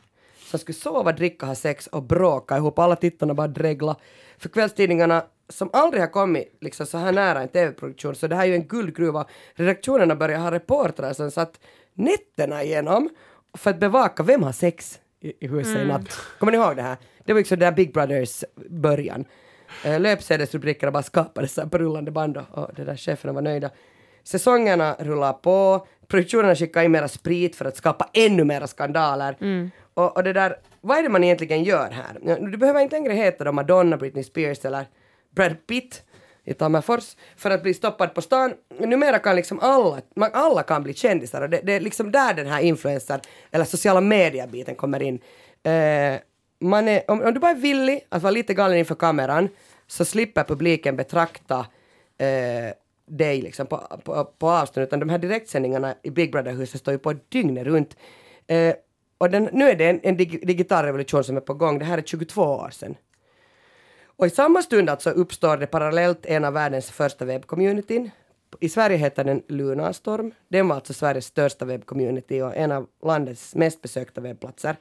[0.49, 2.79] som skulle sova, dricka, ha sex och bråka ihop.
[2.79, 3.95] Alla tittarna bara dregla.
[4.37, 8.43] För kvällstidningarna som aldrig har kommit liksom så här nära en tv-produktion, så det här
[8.43, 9.25] är ju en guldgruva.
[9.53, 11.59] Redaktionerna börjar ha reportrar som satt
[11.93, 13.09] nätterna igenom
[13.57, 16.09] för att bevaka vem har sex i, i huset i natt.
[16.39, 16.97] Kommer ni ihåg det här?
[17.25, 19.25] Det var liksom där Big Brothers början.
[19.85, 23.69] Uh, Löpsedelsrubrikerna bara skapades så på rullande band och, och det där cheferna var nöjda.
[24.23, 29.35] Säsongerna rullar på, produktionerna skickar in mera sprit för att skapa ännu mera skandaler.
[29.93, 32.39] Och, och det där, vad är det man egentligen gör här?
[32.51, 34.85] Du behöver inte längre heta då Madonna, Britney Spears eller
[35.35, 36.03] Brad Pitt
[36.43, 38.53] i Tammerfors för att bli stoppad på stan.
[38.79, 42.33] Numera kan liksom alla, man, alla kan bli kändisar och det, det är liksom där
[42.33, 45.19] den här influencer eller sociala medier-biten kommer in.
[45.63, 46.19] Eh,
[46.59, 49.49] man är, om, om du bara är villig att vara lite galen inför kameran
[49.87, 51.59] så slipper publiken betrakta
[52.17, 52.73] eh,
[53.05, 56.97] dig liksom på, på, på avstånd utan de här direktsändningarna i Big Brother-huset står ju
[56.97, 57.97] på dygnet runt.
[58.47, 58.75] Eh,
[59.17, 61.85] och den, nu är det en, en dig, digital revolution som är på gång, det
[61.85, 62.95] här är 22 år sedan.
[64.05, 68.11] Och i samma stund alltså uppstår det parallellt en av världens första webbcommunityn.
[68.59, 70.31] I Sverige heter den Lunarstorm.
[70.47, 74.75] Den var alltså Sveriges största webbcommunity och en av landets mest besökta webbplatser.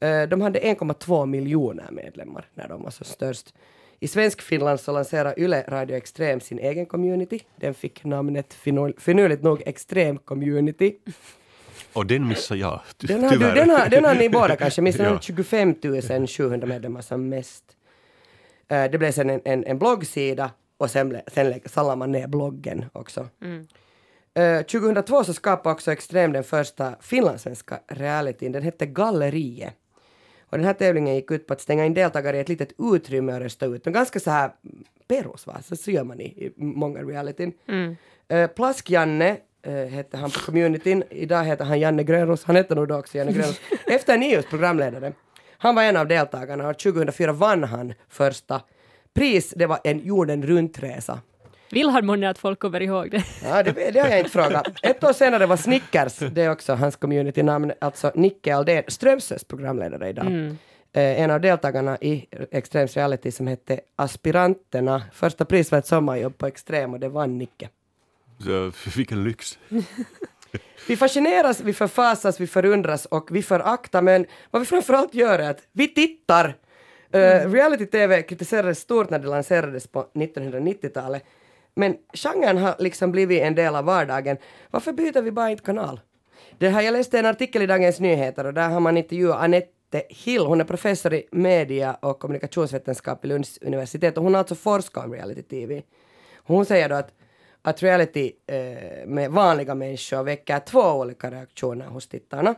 [0.00, 3.54] Eh, De hade 1,2 miljoner medlemmar när de var som störst.
[4.02, 7.40] I svensk Finland så lanserade Yle Radio Extrem sin egen community.
[7.56, 10.96] Den fick namnet finur- finurligt nog Extrem Community.
[11.92, 13.54] Och den missade jag, ty- Den har, du, tyvärr.
[13.54, 14.98] den, har, den har ni båda kanske missat.
[14.98, 15.12] Den Ja.
[15.12, 17.64] har 25 700 medlemmar som mest.
[18.68, 22.26] Eh, det blev sen en, en, en bloggsida och sen, ble, sen sallade man ner
[22.26, 23.28] bloggen också.
[24.34, 28.52] Eh, 2002 så skapade också Extrem den första finlandssvenska realityn.
[28.52, 29.74] Den hette Galleriet.
[30.50, 33.32] Och den här tävlingen gick ut på att stänga in deltagare i ett litet utrymme
[33.34, 33.92] och rösta ut dem.
[33.92, 34.50] Ganska så här
[35.08, 37.52] perus va, så, så gör man i, i många realityn.
[38.28, 41.04] Eh, Plask-Janne eh, hette han på communityn.
[41.10, 42.44] Idag heter han Janne Grönros.
[42.44, 43.60] Han hette nog då också Janne Grönros.
[43.86, 45.12] Efter Nios programledare.
[45.58, 48.60] Han var en av deltagarna och 2004 vann han första
[49.14, 49.54] pris.
[49.56, 51.20] Det var en jorden runt-resa.
[51.70, 53.24] Vill han månne att folk kommer ihåg det?
[53.44, 54.68] Ja, det, det har jag inte frågat.
[54.82, 60.08] Ett år senare var Snickers, det är också hans community-namn, alltså Nicke Aldén, Strömsös programledare
[60.08, 60.56] idag.
[60.92, 65.02] Eh, en av deltagarna i Extrems reality som hette Aspiranterna.
[65.12, 67.68] Första pris var ett sommarjobb på Extrem och det vann Nicke.
[68.44, 69.58] Så, vilken lyx.
[70.88, 75.50] Vi fascineras, vi förfasas, vi förundras och vi föraktar men vad vi framförallt gör är
[75.50, 76.56] att vi tittar.
[77.14, 81.24] Uh, Reality-TV kritiserades stort när det lanserades på 1990-talet
[81.74, 84.36] men genren har liksom blivit en del av vardagen.
[84.70, 86.00] Varför byter vi bara inte kanal?
[86.58, 90.02] Det här, jag läste en artikel i Dagens Nyheter och där har man intervjuat Anette
[90.08, 90.46] Hill.
[90.46, 95.04] Hon är professor i media och kommunikationsvetenskap vid Lunds universitet och hon har alltså forskat
[95.04, 95.82] om reality-tv.
[96.36, 97.12] Hon säger då att,
[97.62, 102.54] att reality eh, med vanliga människor väcker två olika reaktioner hos tittarna.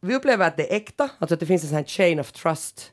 [0.00, 2.32] Vi upplever att det är äkta, alltså att det finns en sån här chain of
[2.32, 2.92] trust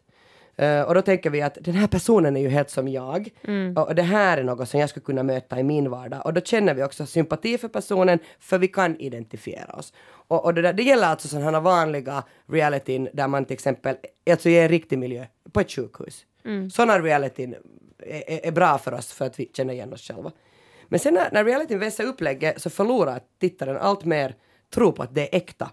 [0.62, 3.30] Uh, och då tänker vi att den här personen är ju helt som jag.
[3.44, 3.78] Mm.
[3.78, 6.26] Och, och, det här är något som jag skulle kunna möta i min vardag.
[6.26, 9.94] Och då känner vi också sympati för personen, för vi kan identifiera oss.
[10.28, 13.96] Och, och det, där, det gäller alltså sådana vanliga realityn där man till exempel,
[14.30, 16.26] alltså i en riktig miljö, på ett sjukhus.
[16.46, 16.70] Mm.
[16.70, 17.56] Sådana realityn
[18.00, 20.32] är, är, är, bra för oss för att vi känner igen oss själva.
[20.88, 24.36] Men sen när, när realityn vässar upplägget så förlorar tittaren allt mer
[24.74, 25.70] tro på att det är äkta.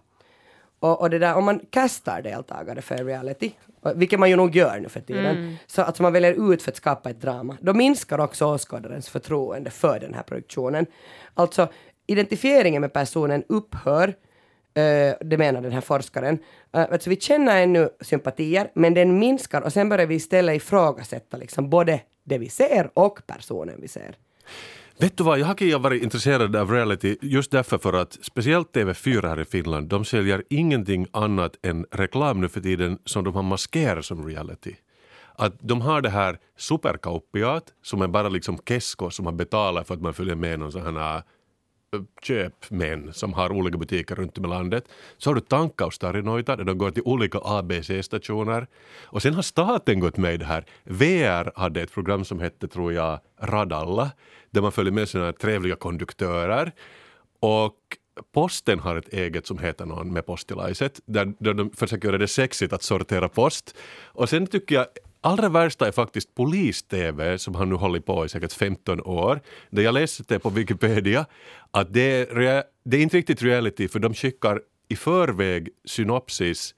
[0.78, 3.52] Och, och det där, om man kastar deltagare för reality,
[3.94, 5.56] vilket man ju nog gör nu för tiden, mm.
[5.66, 9.70] så att man väljer ut för att skapa ett drama, då minskar också åskådarens förtroende
[9.70, 10.86] för den här produktionen.
[11.34, 11.68] Alltså,
[12.06, 16.34] identifieringen med personen upphör, uh, det menar den här forskaren.
[16.76, 21.36] Uh, alltså vi känner ännu sympatier, men den minskar och sen börjar vi istället ifrågasätta
[21.36, 24.16] liksom både det vi ser och personen vi ser.
[25.00, 29.28] Vet du vad, jag har varit intresserad av reality just därför för att speciellt TV4
[29.28, 33.42] här i Finland, de säljer ingenting annat än reklam nu för tiden som de har
[33.42, 34.74] maskerat som reality.
[35.36, 39.94] Att de har det här superkauppiat som är bara liksom kesko som man betalar för
[39.94, 41.22] att man följer med någon sån här
[42.22, 44.84] köpmän som har olika butiker runt om i landet.
[45.18, 48.66] Så har du tankkaustarinoita där de går till olika ABC-stationer.
[49.02, 50.64] Och sen har staten gått med i det här.
[50.84, 54.10] VR hade ett program som hette, tror jag, Radalla
[54.50, 56.72] där man följer med sina trevliga konduktörer.
[57.40, 57.76] Och
[58.32, 62.28] Posten har ett eget som heter någon med postilajset där, där de försöker göra det
[62.28, 63.76] sexigt att sortera post.
[64.04, 64.86] Och sen tycker jag
[65.22, 69.40] Allra värsta är faktiskt polis-tv som har nu hållit på i säkert 15 år.
[69.70, 71.26] Där jag läste det på Wikipedia
[71.70, 76.74] att det är, det är inte riktigt reality för de skickar i förväg synopsis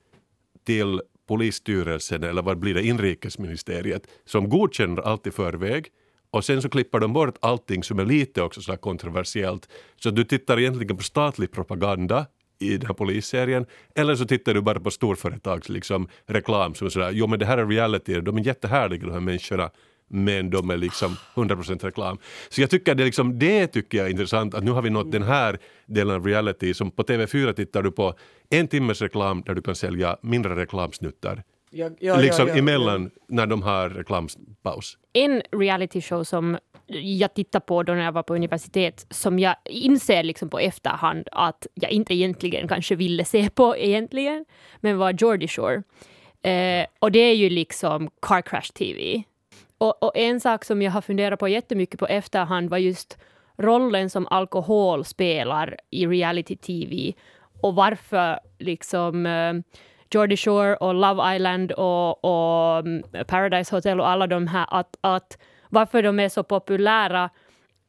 [0.65, 5.87] till polisstyrelsen eller vad blir det, inrikesministeriet som godkänner allt i förväg
[6.31, 9.69] och sen så klipper de bort allting som är lite också så kontroversiellt.
[9.97, 12.27] Så du tittar egentligen på statlig propaganda
[12.63, 13.67] i den här polisserien.
[13.95, 17.47] Eller så tittar du bara på storföretags liksom, reklam som är sådär, jo men det
[17.47, 19.71] här är reality, de är jättehärliga de här människorna
[20.13, 22.19] men de är liksom 100% reklam.
[22.49, 25.13] Så jag tycker det, liksom, det tycker jag är intressant att nu har vi nått
[25.13, 28.15] den här delen av reality som på TV4 tittar du på
[28.51, 31.43] en timmes reklam där du kan sälja mindre reklamsnuttar.
[31.71, 34.99] Ja, ja, liksom ja, ja, emellan när de har reklampaus.
[35.13, 39.55] En reality show som jag tittade på då när jag var på universitet som jag
[39.65, 44.45] inser liksom på efterhand att jag inte egentligen kanske ville se på egentligen,
[44.81, 45.83] men var Geordie Shore.
[46.43, 49.23] Eh, och det är ju liksom car crash TV.
[49.79, 53.19] Och, och, en sak som jag har funderat på jättemycket på efterhand var just
[53.57, 57.13] rollen som alkohol spelar i reality TV
[57.61, 59.55] och varför liksom eh,
[60.11, 64.97] Geordie Shore och Love Island och, och mm, Paradise Hotel och alla de här, att,
[65.01, 65.39] att
[65.73, 67.31] varför de är så populära.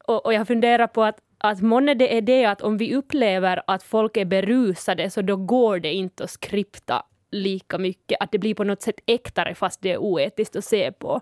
[0.08, 3.62] Och, och jag funderar på att, att månne det är det att om vi upplever
[3.68, 8.38] att folk är berusade så då går det inte att skripta lika mycket, att det
[8.38, 11.22] blir på något sätt äktare fast det är oetiskt att se på.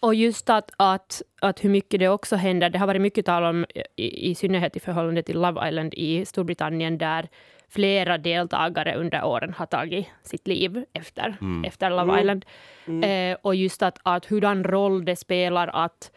[0.00, 3.44] Och just att, att, att hur mycket det också händer, det har varit mycket tal
[3.44, 7.28] om i, i synnerhet i förhållande till Love Island i Storbritannien där
[7.74, 11.64] flera deltagare under åren har tagit sitt liv efter, mm.
[11.64, 12.18] efter Love mm.
[12.18, 12.44] Island.
[12.86, 13.32] Mm.
[13.32, 16.10] Eh, och just att, att hurdan roll det spelar att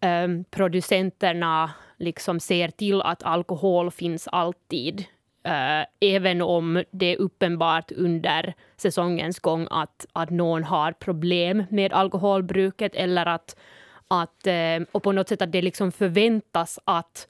[0.00, 5.04] um, producenterna liksom ser till att alkohol finns alltid.
[5.46, 11.92] Uh, även om det är uppenbart under säsongens gång att, att någon har problem med
[11.92, 13.56] alkoholbruket eller att,
[14.08, 17.28] att uh, och på något sätt att det liksom förväntas att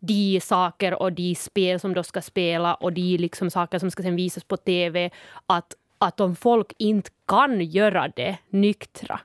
[0.00, 4.02] de saker och de spel som de ska spela och de liksom saker som ska
[4.02, 5.10] sen visas på TV,
[5.46, 9.20] att, att om folk inte kan göra det nyktra,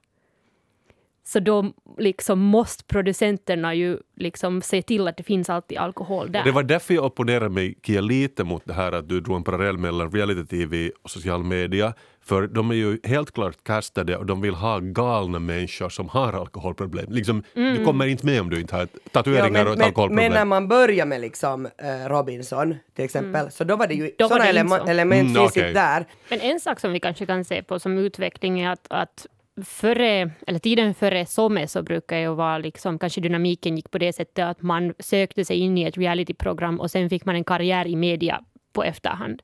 [1.28, 6.44] så då liksom måste producenterna ju liksom se till att det finns alltid alkohol där.
[6.44, 9.78] Det var därför jag opponerade mig lite mot det här att du drog en parallell
[9.78, 11.94] mellan reality-tv och social media.
[12.28, 16.34] För de är ju helt klart kastade och de vill ha galna människor som har
[16.34, 17.06] alkoholproblem.
[17.10, 17.76] Liksom, mm.
[17.76, 20.32] Du kommer inte med om du inte har tatueringar ja, men, och ett men, alkoholproblem.
[20.32, 23.52] Men när man börjar med liksom, uh, Robinson till exempel, mm.
[23.52, 25.74] så då var det ju sådana ele element mm, okay.
[25.74, 26.06] där.
[26.30, 29.28] Men en sak som vi kanske kan se på som utveckling är att, att
[29.66, 34.14] före, eller tiden före SOME så brukar ju vara liksom, kanske dynamiken gick på det
[34.14, 37.88] sättet att man sökte sig in i ett realityprogram och sen fick man en karriär
[37.88, 39.42] i media på efterhand.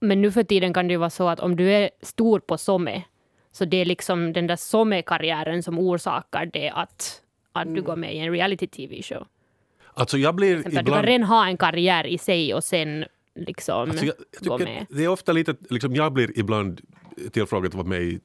[0.00, 2.58] Men nu för tiden kan det ju vara så att om du är stor på
[2.58, 3.04] SOME,
[3.52, 7.74] så det är liksom den där SOME-karriären som orsakar det att, att mm.
[7.74, 9.26] du går med i en reality-tv-show.
[9.94, 10.86] Alltså jag blir ibland...
[10.86, 14.64] Du kan redan ha en karriär i sig och sen liksom Alltså jag, jag gå
[14.64, 14.86] med.
[14.90, 16.80] det är ofta lite, liksom jag blir ibland
[17.32, 18.20] tillfrågad att vara med i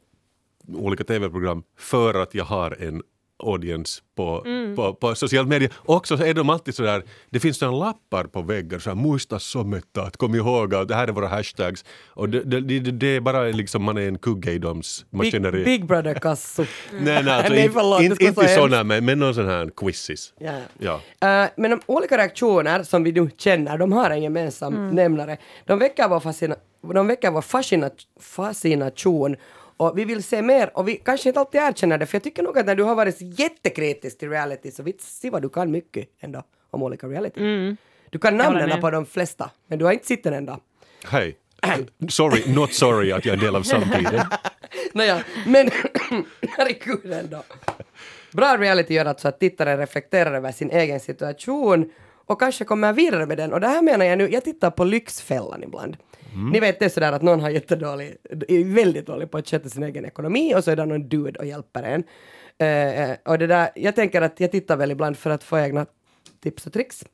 [0.68, 3.04] olika tv-program för att jag har en
[3.40, 4.76] audience på, Mm.
[4.76, 5.72] på, på sociala medier.
[5.76, 9.40] Och så är de alltid sådär, det finns sådana lappar på väggen, så här, muista
[9.40, 11.86] sometta, kom ihåg att det här är våra hashtags.
[12.10, 15.52] Och det, det, det, det är bara liksom, man är en kugge i dems maskineri.
[15.64, 16.66] Big, Big Brother Kasso.
[16.94, 19.46] Nej, nej, alltså, Nej, in- förlåt, in, ska inte så sådana, men, men någon sån
[19.48, 20.34] här quizzes.
[20.40, 20.60] Ja.
[20.80, 20.94] Ja.
[21.44, 25.38] Eh, men de olika reaktioner som vi nu känner, de har en gemensam nämnare.
[25.66, 26.56] De väcker vår, fascina,
[26.94, 27.90] de väcker vår fascina,
[28.22, 29.36] fascination
[29.80, 32.44] och vi vill se mer och vi kanske inte alltid erkänner det för jag tycker
[32.44, 36.10] nog att när du har varit jättekritisk till reality så se vad du kan mycket
[36.20, 37.42] ändå om olika reality.
[38.10, 40.60] Du kan namnen på de flesta men du har inte sett en enda.
[41.06, 41.38] Hej.
[42.10, 44.22] Sorry, not sorry att jag är en del av samtiden.
[44.94, 45.70] Nåja, men
[46.58, 47.44] herregud ändå.
[48.32, 51.92] Bra reality gör alltså att tittaren reflekterar över sin egen situation
[52.26, 53.54] och kanske kommer vidare med den.
[53.54, 55.98] Och det här menar jag nu, jag tittar på Lyxfällan ibland.
[56.34, 56.50] Mm.
[56.50, 58.16] Ni vet det är sådär att någon har jättedålig,
[58.48, 61.40] är väldigt dålig på att sköta sin egen ekonomi och så är det någon dude
[61.40, 62.04] och hjälper en.
[62.64, 65.86] Uh, och det där, jag tänker att jag tittar väl ibland för att få egna
[66.44, 67.06] tips och tricks.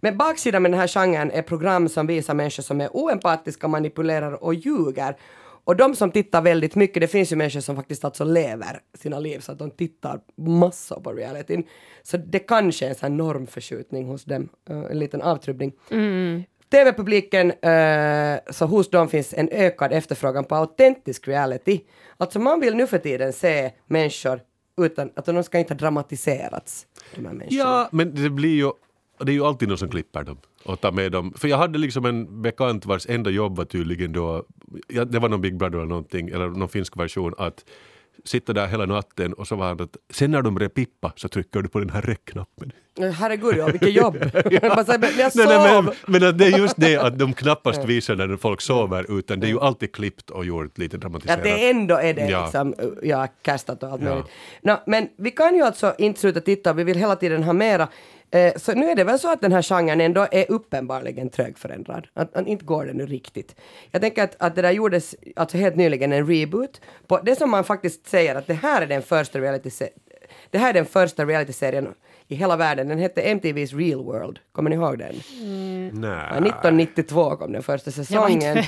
[0.00, 4.44] Men baksidan med den här genren är program som visar människor som är oempatiska, manipulerar
[4.44, 5.16] och ljuger.
[5.64, 9.18] Och de som tittar väldigt mycket, det finns ju människor som faktiskt alltså lever sina
[9.18, 11.64] liv så att de tittar massor på realityn.
[12.02, 15.72] Så det kanske är en sån här normförskjutning hos dem, eh, en liten avtrubbning.
[15.90, 16.42] Mm.
[16.70, 21.80] TV-publiken, eh, så hos dem finns en ökad efterfrågan på autentisk reality.
[22.16, 24.40] Alltså man vill nu för tiden se människor
[24.80, 26.86] utan att de ska inte ha dramatiserats.
[27.14, 27.60] De här människorna.
[27.60, 28.70] Ja, men det blir ju
[29.24, 31.32] det är ju alltid någon som klipper dem och tar med dem.
[31.36, 34.44] För jag hade liksom en bekant vars enda jobb var tydligen då,
[34.88, 37.64] ja, det var någon Big Brother eller någonting, eller någon finsk version, att
[38.24, 41.28] sitta där hela natten och så var han att sen när de börjar pippa så
[41.28, 42.72] trycker du på den här räckknappen.
[43.02, 44.18] Herregud, ja, vilket jobb!
[44.62, 45.46] Bara men jag sov!
[45.46, 49.18] Nej, nej, men, men det är just det att de knappast visar när folk sover
[49.18, 51.42] utan det är ju alltid klippt och gjort lite dramatiserat.
[51.42, 52.42] det ändå är det Ja.
[52.42, 54.08] liksom, ja, castat och allt Ja.
[54.08, 54.26] möjligt.
[54.62, 57.88] Nå, men vi kan ju alltså inte sluta titta, vi vill hela tiden ha mera.
[58.30, 62.06] Eh, så nu är det väl så att den här genren ändå är uppenbarligen trögförändrad.
[62.14, 63.54] Att, att inte går det nu riktigt.
[63.90, 67.50] Jag tänker att, att det där gjordes alltså helt nyligen en reboot på det som
[67.50, 69.70] man faktiskt säger att det här är den första reality
[70.50, 71.88] det här är den första realityserien
[72.28, 72.88] i hela världen.
[72.88, 74.38] Den hette MTV's Real World.
[74.52, 75.14] Kommer ni ihåg den?
[75.92, 76.26] Nej.
[76.30, 78.54] Ja, 1992 kom den första säsongen.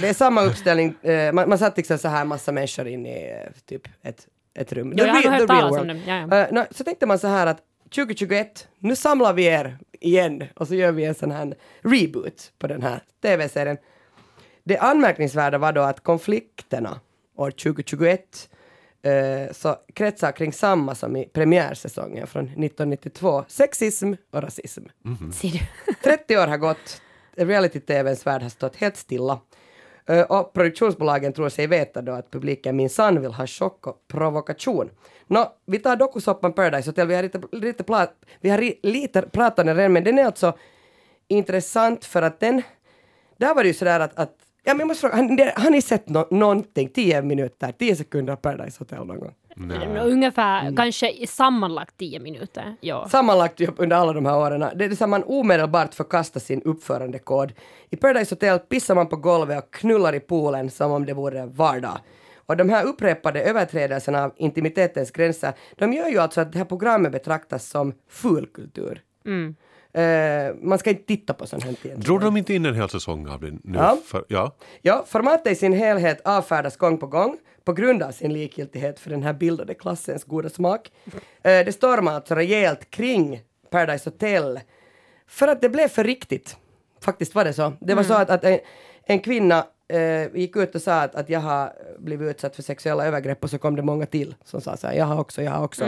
[0.00, 3.30] det är samma uppställning, eh, man, man satt liksom så här massa människor in i
[3.30, 4.94] eh, typ ett, ett rum.
[4.96, 6.60] Jo, jag har hört talas om ja, ja.
[6.60, 7.62] Eh, så tänkte man så här att
[7.94, 12.66] 2021, nu samlar vi er igen och så gör vi en sån här reboot på
[12.66, 13.76] den här tv-serien.
[14.64, 17.00] Det anmärkningsvärda var då att konflikterna
[17.36, 18.48] år 2021
[19.04, 24.82] eh, så kretsar kring samma som i premiärsäsongen från 1992, sexism och rasism.
[25.32, 25.48] Ser
[25.86, 25.94] du?
[26.02, 27.02] 30 år har gått,
[27.36, 29.40] reality-tvns värld har stått helt stilla.
[30.06, 34.90] Eh, Och produktionsbolagen tror sig veta då att publiken minsann vill ha chock och provokation.
[35.26, 38.08] Nå, vi tar dokusåpan Paradise Hotel, vi har lite, lite, pla-
[38.40, 40.56] vi har ri- lite pratat om den redan, men den är alltså
[41.28, 42.62] intressant för att den,
[43.36, 44.34] där var det ju sådär att, att
[44.64, 47.96] ja, men jag måste fråga, har, ni- har ni sett no, någonting, 10 minuter, 10
[47.96, 49.34] sekunder av Paradise Hotel någon gång?
[50.02, 50.76] Ungefär, Mm.
[50.76, 52.76] kanske sammanlagt tio minuter.
[52.80, 53.08] Ja.
[53.08, 54.60] Sammanlagt under alla de här åren.
[54.60, 57.52] Det är det som man omedelbart förkastar sin uppförandekod.
[57.90, 61.46] I Paradise Hotel pissar man på golvet och knullar i poolen som om det vore
[61.46, 61.98] vardag.
[62.46, 66.64] Och de här upprepade överträdelserna av intimitetens gränser, de gör ju alltså att det här
[66.64, 69.00] programmet betraktas som fulkultur.
[69.26, 69.54] Mm.
[69.94, 72.00] Eh, man ska inte titta på sånt här egentligen.
[72.00, 73.78] Drog de inte in en hel säsong av det nu?
[73.78, 73.98] Ja.
[74.04, 74.56] För, ja.
[74.82, 79.10] Ja, formatet i sin helhet avfärdas gång på gång på grund av sin likgiltighet för
[79.10, 80.90] den här bildade klassens goda smak.
[81.06, 81.10] Eh,
[81.42, 84.60] det stormar alltså rejält kring Paradise Hotel
[85.26, 86.56] för att det blev för riktigt.
[87.00, 87.72] Faktiskt var det så.
[87.80, 88.58] Det var så att, att en,
[89.04, 93.06] en kvinna eh, gick ut och sa att, att jag har blivit utsatt för sexuella
[93.06, 95.52] övergrepp och så kom det många till som sa så här, jag har också, jag
[95.52, 95.84] har också.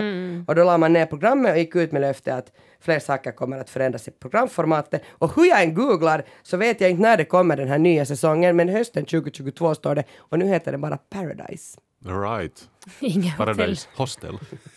[0.46, 3.58] Och då la man ner programmet och gick ut med löfte att fler saker kommer
[3.58, 5.02] att förändras i programformatet.
[5.08, 8.06] Och hur jag än googlar så vet jag inte när det kommer den här nya
[8.06, 11.78] säsongen, men hösten 2022 står det och nu heter det bara Paradise.
[12.04, 12.68] Right.
[13.00, 13.32] Inga.
[13.32, 14.38] Paradise Hostel.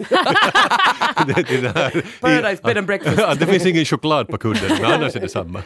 [1.28, 3.39] det, det, Paradise Bed and Breakfast.
[3.39, 5.63] Det finns ingen choklad på kudden, men annars är det samma.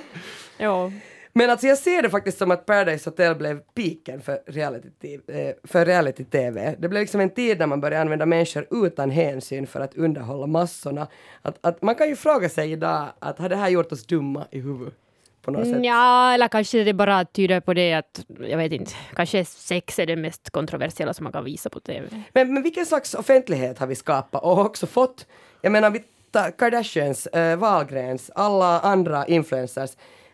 [0.58, 0.91] Ja.
[1.36, 5.56] Men alltså jag ser det faktiskt som att Paradise Hotel blev piken för reality, eh,
[5.64, 6.76] för reality-tv.
[6.80, 10.48] Det blev liksom en tid när man började använda människor utan hänsyn för att underhålla
[10.48, 11.08] massorna.
[11.42, 14.46] Att, att man kan ju fråga sig idag att har det här gjort oss dumma
[14.52, 14.94] i huvudet?
[15.42, 15.86] På något sätt.
[15.86, 20.06] Ja, eller kanske det bara tyder på det att, jag vet inte, kanske sex är
[20.06, 22.08] det mest kontroversiella som man kan visa på TV.
[22.34, 25.28] Men, men vilken slags offentlighet har vi skapat och också fått?
[25.62, 29.92] Jag menar, vi tar Kardashians, eh, Wahlgrens, alla andra influencers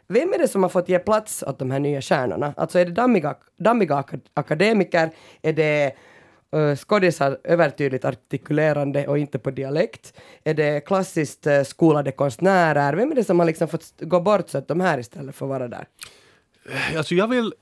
[0.10, 2.54] vem är det som har fått ge plats åt de här nya stjärnorna?
[2.58, 4.04] Alltså är det dammiga, dammiga
[4.34, 5.12] akademiker?
[5.42, 5.96] Är det
[6.56, 10.14] uh, skådisar övertydligt artikulerande och inte på dialekt?
[10.44, 12.94] Är det klassiskt uh, skolade konstnärer?
[12.94, 15.48] Vem är det som har liksom fått gå bort så att de här istället får
[15.48, 15.88] vara där?
[16.72, 17.54] Eh, alltså jag vill...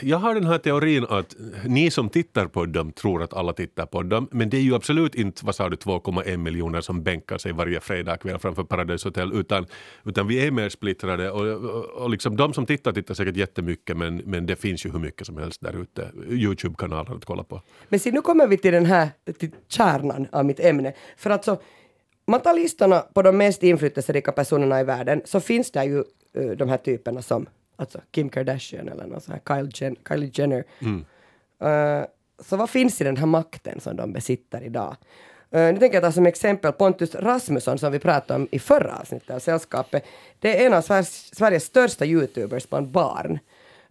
[0.00, 3.86] Jag har den här teorin att ni som tittar på dem tror att alla tittar
[3.86, 7.38] på dem, men det är ju absolut inte, vad sa du, 2,1 miljoner som bänkar
[7.38, 9.66] sig varje fredagkväll framför Paradise Hotel, utan,
[10.04, 13.96] utan vi är mer splittrade och, och, och liksom de som tittar tittar säkert jättemycket,
[13.96, 17.62] men, men det finns ju hur mycket som helst där ute, Youtube-kanaler att kolla på.
[17.88, 20.92] Men se, nu kommer vi till den här, till kärnan av mitt ämne.
[21.16, 21.60] För alltså,
[22.26, 25.98] man tar listorna på de mest inflytelserika personerna i världen, så finns det ju
[26.38, 27.46] uh, de här typerna som
[27.76, 30.64] alltså Kim Kardashian eller någon sån här Kyle Jen Kylie Jenner.
[31.62, 32.06] Uh,
[32.38, 34.96] så vad finns i den här makten som de besitter idag?
[35.54, 38.96] Uh, nu tänker jag ta som exempel Pontus Rasmusson som vi pratade om i förra
[38.96, 40.04] avsnittet av Sällskapet.
[40.38, 43.38] Det är en av Sveriges, Sveriges största YouTubers bland barn.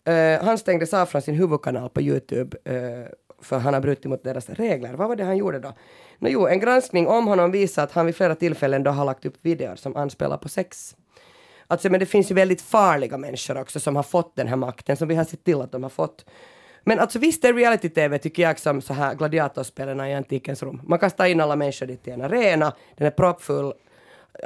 [0.10, 3.06] Uh, han stängdes av från sin huvudkanal på Youtube uh,
[3.42, 4.94] för han har brutit mot deras regler.
[4.94, 5.74] Vad var det han gjorde då?
[6.20, 9.26] No, jo, en granskning om honom visar att han vid flera tillfällen då har lagt
[9.26, 10.96] upp videor som anspelar på sex.
[11.68, 14.98] Alltså, men det finns ju väldigt farliga människor också som har fått den här makten,
[14.98, 16.26] som vi har sett till att de har fått.
[16.84, 20.82] Men alltså visst är reality-tv, tycker jag, som så här gladiatorspelarna i antikens rom.
[20.86, 23.74] Man kastar in alla människor dit till en arena, den är proppfull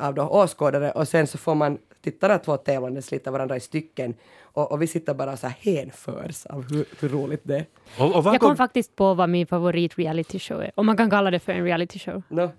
[0.02, 4.14] av då åskådare och sen så får man tittare två tävlande slita varandra i stycken
[4.42, 7.66] och, och vi sitter bara så här hänförs av hur, hur roligt det är.
[8.00, 11.10] Och, och Jag kom faktiskt på vad min favorit reality show är, om man kan
[11.10, 12.22] kalla det för en reality show.
[12.28, 12.52] No.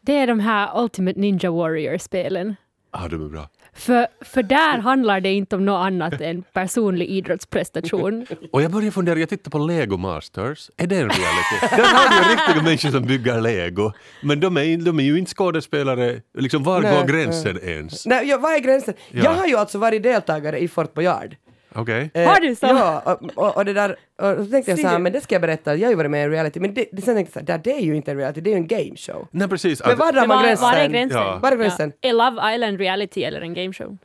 [0.00, 2.56] Det är de här Ultimate Ninja Warrior-spelen.
[2.90, 3.48] ah, de är bra.
[3.78, 8.26] För, för där handlar det inte om något annat än personlig idrottsprestation.
[8.52, 10.70] Och jag börjar fundera, jag tittar på Lego Masters.
[10.76, 11.76] Är det en reality?
[11.76, 13.92] Där har du ju riktiga människor som bygger Lego.
[14.22, 16.20] Men de är, de är ju inte skådespelare.
[16.38, 18.06] Liksom, var Nej, går gränsen ens?
[18.06, 18.94] Nej, ja, vad är gränsen?
[19.10, 19.24] Ja.
[19.24, 21.36] Jag har ju alltså varit deltagare i Fort Boyard.
[21.74, 22.10] Okej.
[22.14, 22.66] Eh, Har du så?
[22.66, 25.42] Ja, och, och, det där, och så tänkte jag så här, men det ska jag
[25.42, 27.46] berätta, jag har ju varit med i en reality, men det, det, sen tänkte jag
[27.46, 29.28] så här, det är ju inte en reality, det är ju en game show.
[29.30, 29.82] Nej precis.
[29.86, 30.64] Men var drar man var, gränsen?
[30.68, 31.20] var är gränsen?
[31.20, 31.38] Ja.
[31.42, 31.92] Var är gränsen?
[32.00, 33.98] Är Love Island reality eller en gameshow?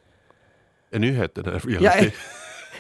[0.91, 2.05] är nyheten här Ja, reality?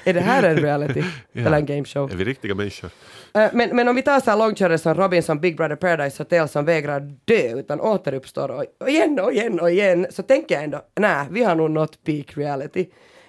[0.03, 1.03] är, är det här en reality?
[1.31, 1.45] Ja.
[1.45, 2.11] Eller en game show?
[2.11, 2.89] Är vi riktiga människor?
[3.33, 6.47] Eh, men, men om vi tar så här långkörare som Robinson, Big Brother Paradise Hotel
[6.47, 10.63] som vägrar dö utan återuppstår och, och igen och igen och igen så tänker jag
[10.63, 12.85] ändå, nej, vi har nog nått peak reality.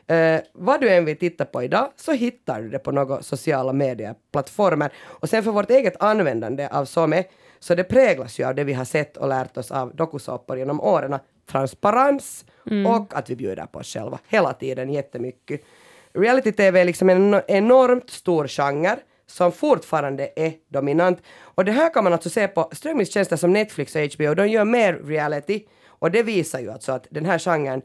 [0.06, 3.72] Eh, vad du än vill titta på idag så hittar du det på några sociala
[3.72, 4.92] medieplattformar.
[5.02, 7.24] Och sen för vårt eget användande av SOME
[7.58, 10.80] så det präglas ju av det vi har sett och lärt oss av dokusåpor genom
[10.80, 11.18] åren.
[11.50, 12.44] Transparens
[12.86, 15.60] och att vi bjuder på oss själva hela tiden jättemycket.
[16.12, 18.96] Reality-tv är liksom en enormt stor genre
[19.26, 21.22] som fortfarande är dominant.
[21.40, 24.34] Och det här kan man alltså se på strömningstjänster som Netflix och HBO.
[24.34, 27.82] De gör mer reality och det visar ju alltså att den här genren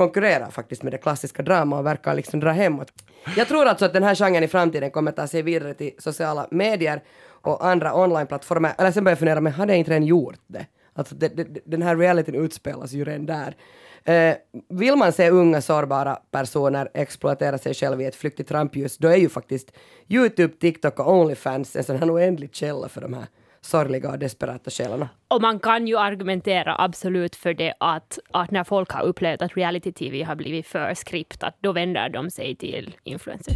[0.00, 2.92] konkurrerar faktiskt med det klassiska drama och verkar liksom dra hemåt.
[3.36, 6.46] Jag tror alltså att den här genren i framtiden kommer ta sig vidare till sociala
[6.50, 7.02] medier
[7.42, 8.74] och andra onlineplattformar.
[8.78, 10.66] Eller sen börjar jag fundera, men hade jag inte redan gjort det?
[10.94, 13.56] Alltså det, det, den här realityn utspelas ju redan där.
[14.04, 14.36] Eh,
[14.68, 19.16] vill man se unga sårbara personer exploatera sig själva i ett flyktigt rampljus, då är
[19.16, 19.72] ju faktiskt
[20.08, 23.26] Youtube, TikTok och Onlyfans en sån här oändlig källa för de här
[23.60, 25.08] sorgliga och desperata själarna.
[25.28, 29.56] Och man kan ju argumentera absolut för det att, att när folk har upplevt att
[29.56, 33.54] reality-tv har blivit för skriptat, då vänder de sig till influencers.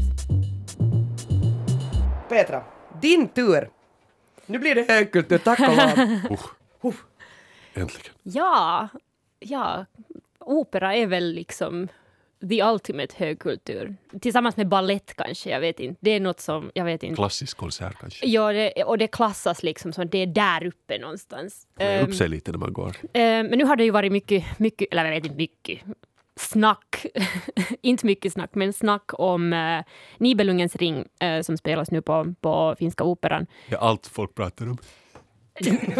[2.29, 2.65] Petra,
[3.03, 3.71] din tur!
[4.47, 6.39] Nu blir det högkultur, tack och lov.
[6.85, 6.95] Uh.
[7.75, 8.13] Äntligen.
[8.23, 8.89] Ja,
[9.39, 9.87] ja,
[10.39, 11.89] opera är väl liksom
[12.49, 13.97] the ultimate högkultur.
[14.21, 15.99] Tillsammans med ballett kanske, jag vet inte.
[16.01, 17.17] Det är något som, jag vet inte.
[17.17, 18.27] Klassisk konsert kanske.
[18.27, 21.67] Ja, det, och det klassas liksom som det är där uppe någonstans.
[21.79, 22.97] Ehm, upp sig lite när man går.
[23.03, 25.81] Eh, men nu har det ju varit mycket, mycket eller jag vet inte mycket,
[26.37, 27.07] snack,
[27.83, 29.83] inte mycket snack, men snack om uh,
[30.19, 33.47] Nibelungens ring eh, som spelas nu på, på Finska Operan.
[33.69, 34.79] Ja, allt folk pratar om.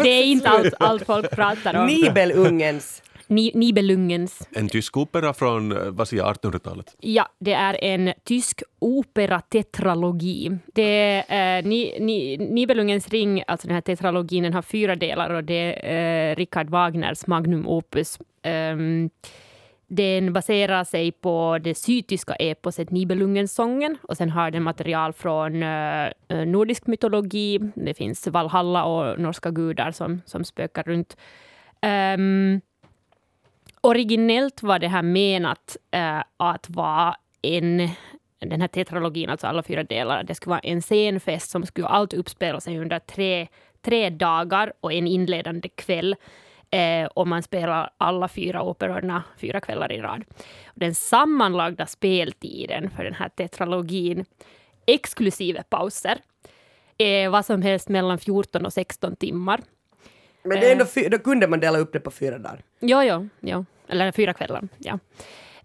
[0.03, 1.87] Det är inte allt, allt folk pratar om.
[1.87, 3.01] Nibelungens.
[3.27, 4.47] Ni, Nibelungens.
[4.51, 6.95] En tysk opera från, eh, vad säger jag, 1800-talet.
[6.99, 10.57] Ja, det är en tysk operatetralogi.
[10.73, 15.29] Det är, eh, ni, ni, Nibelungens ring, alltså den här tetralogin, den har fyra delar
[15.29, 18.19] och det är eh, Richard Wagners magnum opus.
[18.43, 19.09] Ehm,
[19.87, 26.05] den baserar sig på det sydtyska eposet Nibelungensången och sen har den material från eh,
[26.05, 27.59] eh, nordisk mytologi.
[27.75, 31.17] Det finns Valhalla och norska gudar som, som spökar runt.
[31.81, 32.61] Ehm,
[33.85, 37.89] originellt var det här menat äh, att vara en
[38.39, 42.13] den här tetralogin, alltså alla fyra delar, det skulle vara en scenfest som skulle allt
[42.13, 43.47] uppspela sig under tre,
[43.81, 46.15] tre dagar och en inledande kväll.
[46.71, 50.23] eh, och man spelar alla fyra operorna fyra kvällar i rad.
[50.75, 54.25] Den sammanlagda speltiden för den här tetralogin,
[54.87, 56.17] exklusive pauser,
[56.97, 59.61] är vad som helst mellan 14 och 16 timmar.
[60.45, 62.63] Men det är ändå, fy- då kunde man dela upp det på fyra dagar.
[62.79, 63.65] Ja, ja, ja.
[63.87, 64.67] eller fyra kvällar.
[64.77, 64.99] Ja.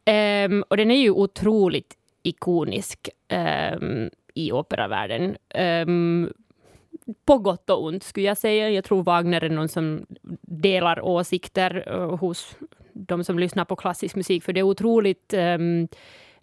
[0.05, 5.37] Ehm, och den är ju otroligt ikonisk ehm, i operavärlden.
[5.49, 6.33] Ehm,
[7.25, 8.71] på gott och ont, skulle jag säga.
[8.71, 10.07] Jag tror Wagner är någon som
[10.43, 12.57] delar åsikter eh, hos
[12.93, 15.89] de som lyssnar på klassisk musik, för det är otroligt ehm,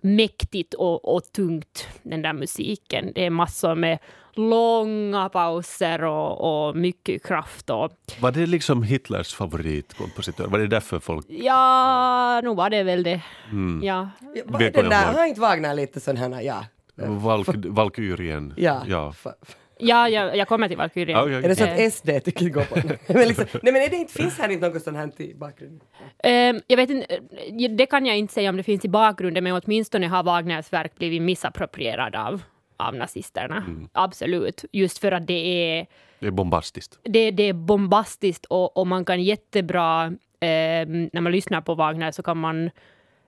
[0.01, 3.11] mäktigt och, och tungt, den där musiken.
[3.15, 3.99] Det är massor med
[4.33, 7.69] långa pauser och, och mycket kraft.
[7.69, 7.91] Och,
[8.21, 10.47] Var det liksom Hitlers favoritkompositör?
[10.47, 11.25] Var det därför folk...
[11.29, 13.21] Ja, nog var det väl det.
[13.51, 13.83] Mm.
[13.83, 14.09] Ja.
[14.33, 15.13] Den jag där, var.
[15.13, 16.65] har inte Wagner lite sån här, ja.
[16.95, 18.53] Valk, Valkyrien?
[18.57, 18.81] Ja.
[18.87, 19.13] ja.
[19.15, 21.17] F- f- Ja, jag, jag kommer till Valkyrien.
[21.17, 21.35] Ja, okej.
[21.35, 21.89] Är det så att Eh.
[21.89, 22.75] SD tycker gå på
[23.13, 25.87] men liksom, Nej men är det inte, finns här inte något sånt här i bakgrunden?
[26.23, 29.43] Ehm, jag vet inte, eh, det kan jag inte säga om det finns i bakgrunden,
[29.43, 32.41] men åtminstone har Wagners verk blivit missapproprierad av,
[32.77, 33.57] av nazisterna.
[33.57, 33.89] Mm.
[33.91, 34.65] Absolut.
[34.71, 35.33] Just för att det
[35.79, 35.85] är,
[36.19, 36.99] Det är bombastiskt.
[37.03, 42.11] det, det är bombastiskt och, och man kan jättebra, ehm, när man lyssnar på Wagner
[42.11, 42.69] så kan man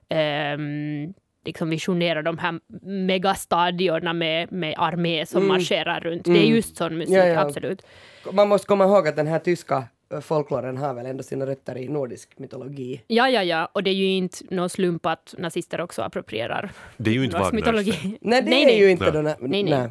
[0.08, 1.14] ehm,
[1.50, 2.60] liksom visionera de här
[3.06, 6.24] megastadierna med, med armé som marscherar runt.
[6.24, 7.28] Det är just sån musik, Mm.
[7.28, 7.40] Ja, ja.
[7.40, 7.82] absolut.
[8.32, 9.84] Man måste komma ihåg att den här tyska
[10.22, 13.02] folkloren har väl ändå sina rötter i nordisk mytologi.
[13.06, 13.68] Ja, ja, ja.
[13.72, 17.36] Och det är ju inte någon slump att nazister också approprierar Det är ju inte
[17.36, 18.18] Wagners mytologi.
[18.20, 18.78] Nej, det nej, är nej.
[18.78, 19.34] ju inte Nej.
[19.40, 19.88] Nej, nej.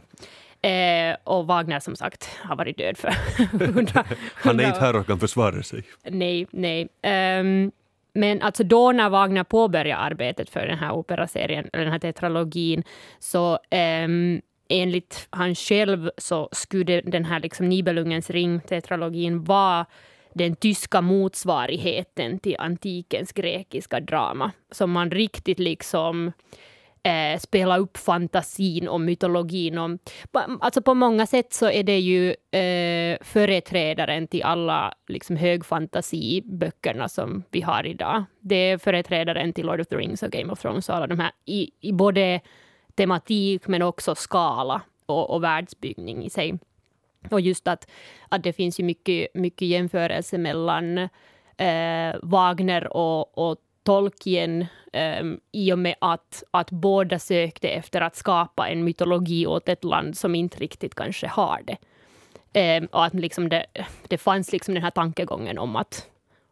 [0.62, 3.10] Eh, och Wagner som sagt har varit död för
[3.74, 5.84] hundra, Han är inte här och kan försvara sig.
[6.04, 6.88] Nej, nej.
[7.02, 7.72] Ehm,
[8.14, 12.84] men alltså då när Wagner påbörjade arbetet för den här operaserien, eller den här tetralogin,
[13.20, 13.60] så
[14.06, 19.86] um, enligt han själv så skulle den här liksom Nibelungens ring-tetralogin vara
[20.34, 26.32] den tyska motsvarigheten till antikens grekiska drama, som man riktigt liksom
[27.04, 29.78] eh, spela upp fantasin och mytologin.
[29.78, 30.00] Och,
[30.32, 32.30] på- alltså på många sätt så är det ju
[32.60, 38.24] eh, företrädaren till alla liksom, högfantasiböckerna som vi har idag.
[38.40, 41.20] Det är företrädaren till Lord of the Rings och Game of Thrones och alla de
[41.20, 42.40] här i, i både
[42.96, 46.60] tematik men också skala och, och världsbyggning i sig.
[47.32, 47.90] Och just att,
[48.30, 50.98] att det finns ju mycket, mycket jämförelse mellan
[51.58, 53.58] eh, Wagner och, och
[53.90, 54.66] Tolkien
[55.22, 59.84] um, i och med att, att båda sökte efter att skapa en mytologi åt ett
[59.84, 61.78] land som inte riktigt kanske har det.
[62.80, 63.66] Um, och att liksom det,
[64.08, 66.08] det fanns liksom den här tankegången om att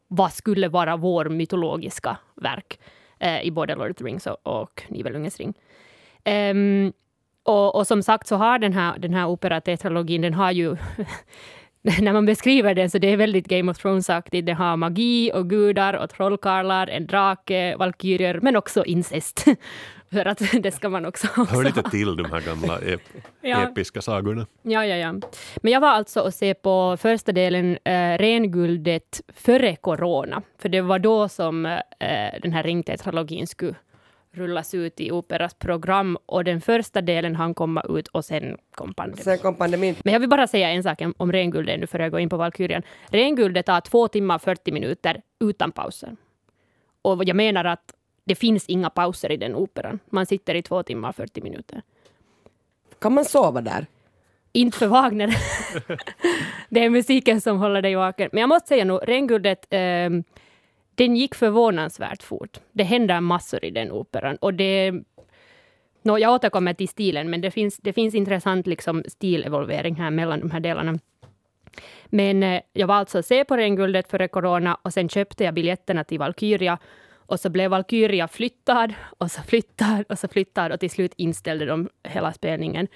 [0.08, 2.80] vad skulle vara vår mytologiska verk
[3.24, 5.54] uh, i både Lord of the Rings och, och Nibelungens ring.
[6.26, 6.94] Um,
[7.44, 10.78] och, och som sagt så har den här, den här operatetralogin, den har ju
[12.02, 14.46] när man beskriver den så det är väldigt Game of Thrones-aktigt.
[14.46, 19.46] Det har magi och gudar och trollkarlar, en drake, valkyrier, men också incest.
[20.12, 23.02] För att det ska man också Hör också lite till de här gamla ep
[23.42, 23.62] Ja.
[23.64, 24.48] episka sagorna.
[24.62, 25.14] Ja, ja, ja.
[25.62, 30.42] Men jag var alltså och se på första delen, eh, Renguldet, före corona.
[30.62, 31.80] För det var då som eh,
[32.42, 33.76] den här ringtetralogin skulle
[34.32, 36.18] rullas ut i Operas program.
[36.26, 39.24] Och den första delen hann komma ut och sen kom pandemin.
[39.24, 39.96] Sen kom pandemin.
[40.04, 42.38] Men jag vill bara säga en sak om Renguldet nu, för jag går in på
[42.38, 42.84] Valkyrien.
[43.08, 46.16] Renguldet tar två timmar och 40 minuter utan pauser.
[47.02, 50.00] Och jag menar att det finns inga pauser i den operan.
[50.10, 51.82] Man sitter i två timmar och 40 minuter.
[53.00, 53.86] Kan man sova där?
[54.52, 55.38] Inte för Wagner.
[56.70, 58.30] det är musiken som håller dig vaken.
[58.32, 60.10] Men jag måste säga nog, Renguldet, eh,
[60.98, 62.58] den gick förvånansvärt fort.
[62.72, 64.36] Det händer massor i den operan.
[64.36, 64.92] Och det,
[66.02, 70.40] no, jag återkommer till stilen, men det finns, det finns intressant liksom, stilevolvering här mellan
[70.40, 71.00] de här delarna.
[72.06, 76.04] Men eh, jag var alltså se på Renguldet före corona och sen köpte jag biljetterna
[76.04, 76.78] till Valkyria.
[77.16, 81.66] Och så blev Valkyria flyttad och så flyttad och så flyttad och till slut inställde
[81.66, 82.88] de hela spelningen.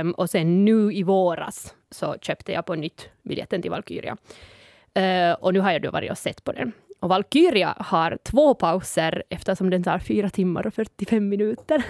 [0.00, 4.16] Um, och sen nu i våras så köpte jag på nytt biljetten till Valkyria.
[4.98, 6.72] Uh, och nu har jag då varit och sett på den.
[7.04, 11.84] Och Valkyria har två pauser eftersom den tar fyra timmar och 45 minuter.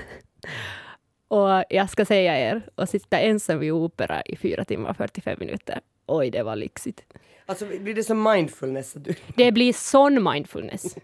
[1.29, 5.37] och jag ska säga er, att sitta ensam vid opera i fyra timmar och 45
[5.39, 5.81] minuter.
[6.07, 7.05] Oj, det var lyxigt.
[7.47, 8.97] Alltså blir det som mindfulness?
[8.97, 10.97] Att du, Det blir sån mindfulness.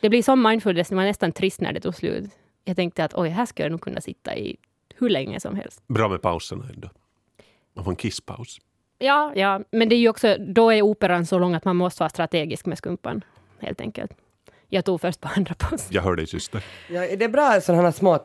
[0.00, 2.30] Det blir sån mindfulness, det var nästan trist när det tog slut.
[2.64, 4.56] Jag tänkte att oj, här ska jag nog kunna sitta i
[4.94, 5.82] hur länge som helst.
[5.88, 6.90] Bra med pauserna ändå.
[7.74, 8.58] Man får en kisspaus.
[8.98, 12.02] Ja, ja, men det är ju också, då är operan så lång att man måste
[12.02, 13.24] vara strategisk med skumpan,
[13.58, 14.12] helt enkelt.
[14.68, 15.86] Jag tog först på andra paus.
[15.90, 16.64] Jag hör dig syster.
[16.90, 18.18] ja, det är bra sådana små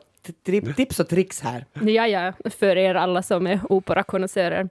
[0.76, 1.64] tips och tricks här.
[1.72, 4.68] Ja, ja, för er alla som är operakonnässörer.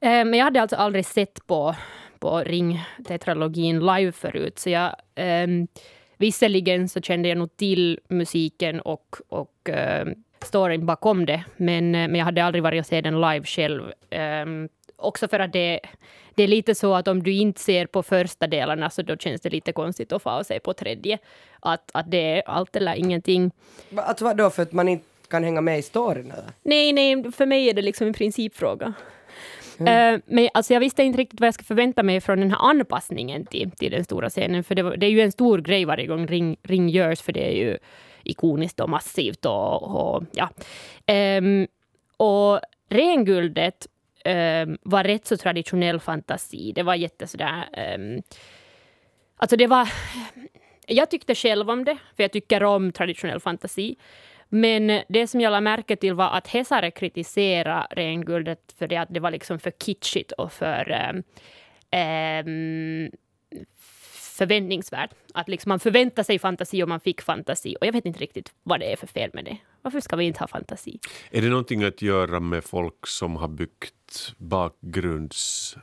[0.00, 1.74] Eh, Men jag hade alltså aldrig sett på,
[2.18, 4.94] på Ring-tetralogin live förut, så jag
[5.44, 5.68] um,
[6.20, 10.12] Visserligen så kände jag nog till musiken och, och uh,
[10.44, 13.92] storyn bakom det, men, men jag hade aldrig varit och sett den live själv.
[14.42, 15.80] Um, också för att det,
[16.34, 19.40] det är lite så att om du inte ser på första delarna så då känns
[19.40, 21.18] det lite konstigt att få se på tredje.
[21.60, 23.50] Att, att det är allt eller ingenting.
[23.96, 26.30] Alltså vadå, för att man inte kan hänga med i storyn?
[26.30, 26.44] Eller?
[26.62, 28.92] Nej, nej, för mig är det liksom en principfråga.
[29.78, 30.14] Mm.
[30.14, 32.70] Uh, men alltså jag visste inte riktigt vad jag skulle förvänta mig från den här
[32.70, 34.64] anpassningen till, till den stora scenen.
[34.64, 37.32] För det, var, det är ju en stor grej varje gång Ring, Ring görs, för
[37.32, 37.78] det är ju
[38.28, 39.46] ikoniskt och massivt.
[39.46, 40.48] Och, och ja.
[41.38, 41.66] Um,
[42.16, 42.60] och
[42.90, 43.86] Renguldet
[44.24, 46.72] um, var rätt så traditionell fantasi.
[46.72, 47.68] Det var jätte sådär...
[47.72, 48.22] Um, ehm,
[49.36, 49.88] alltså det var...
[50.86, 53.96] Jag tyckte själv om det, för jag tycker om traditionell fantasi.
[54.48, 59.08] Men det som jag lade märke till var att Hesare kritiserade Renguldet för det att
[59.10, 61.22] det var liksom för kitschigt och för
[61.90, 63.10] Um,
[64.38, 65.10] förväntningsvärt.
[65.34, 67.76] Att liksom man förväntar sig fantasi och man fick fantasi.
[67.80, 69.56] Och jag vet inte riktigt vad det är för fel med det.
[69.82, 70.98] Varför ska vi inte ha fantasi?
[71.30, 75.76] Är det någonting att göra med folk som har byggt bakgrunds...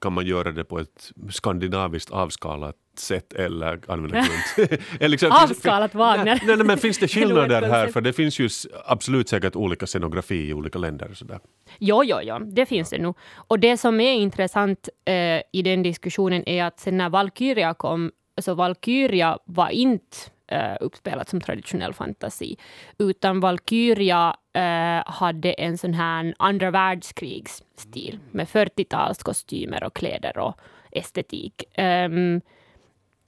[0.00, 4.26] Kan man göra det på ett skandinaviskt avskalat sätt eller använda
[4.56, 4.80] grunt.
[5.00, 6.40] liksom, Avskalat Wagner.
[6.46, 7.86] Nej, nej, men finns det skillnader här?
[7.86, 8.48] För det finns ju
[8.86, 11.10] absolut säkert olika scenografi i olika länder.
[11.10, 11.40] Och sådär.
[11.78, 13.16] Jo, jo, jo, det finns det nog.
[13.34, 15.14] Och det som är intressant eh,
[15.52, 20.16] i den diskussionen är att sen när Valkyria kom, så Valkyria var inte
[20.52, 22.56] eh, uppspelat som traditionell fantasi,
[22.98, 30.54] utan Valkyria eh, hade en sån här andra världskrigsstil med 40-talskostymer och kläder och
[30.92, 31.64] estetik.
[31.78, 32.40] Um,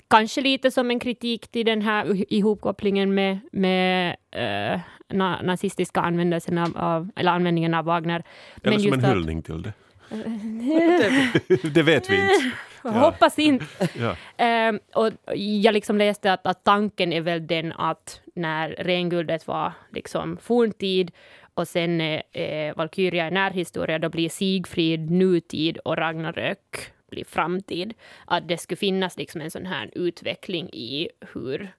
[0.08, 4.16] kanske lite som en kritik till den här ihopkopplingen med, med
[5.08, 8.22] na nazistiska användelsen av, av, eller användningen av Wagner.
[8.62, 9.72] Eller Men som en hyllning till det.
[11.62, 12.56] det vet vi inte.
[12.86, 12.90] Ja.
[12.90, 13.88] Hoppas inte.
[14.36, 14.68] ja.
[14.68, 19.72] um, och jag liksom läste att, att tanken är väl den att när renguldet var
[19.92, 21.10] liksom forntid
[21.54, 27.94] och sen eh, Valkyria är närhistoria, då blir Sigfrid nutid och Ragnarök bli framtid.
[28.24, 31.72] Att det skulle finnas liksom en sån här utveckling i hur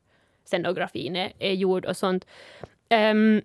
[0.45, 2.25] scenografin är, är gjord och sånt.
[2.89, 3.41] Um,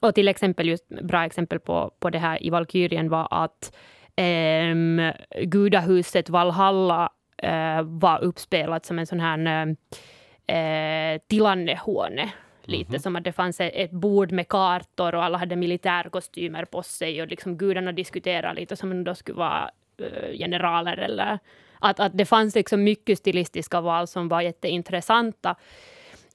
[0.00, 3.76] och till exempel, just bra exempel på, på det här i Valkyrien var att
[4.16, 7.12] um, gudahuset Valhalla
[7.44, 12.32] uh, var uppspelat som en sån här uh, Tilannehåne.
[12.62, 13.02] Lite mm -hmm.
[13.02, 17.28] som att det fanns ett bord med kartor och alla hade militärkostymer på sig och
[17.28, 21.38] liksom gudarna diskuterade lite som om de skulle vara Eh, generaler eller
[21.78, 25.54] att, att det fanns liksom mycket stilistiska val som var jätteintressanta.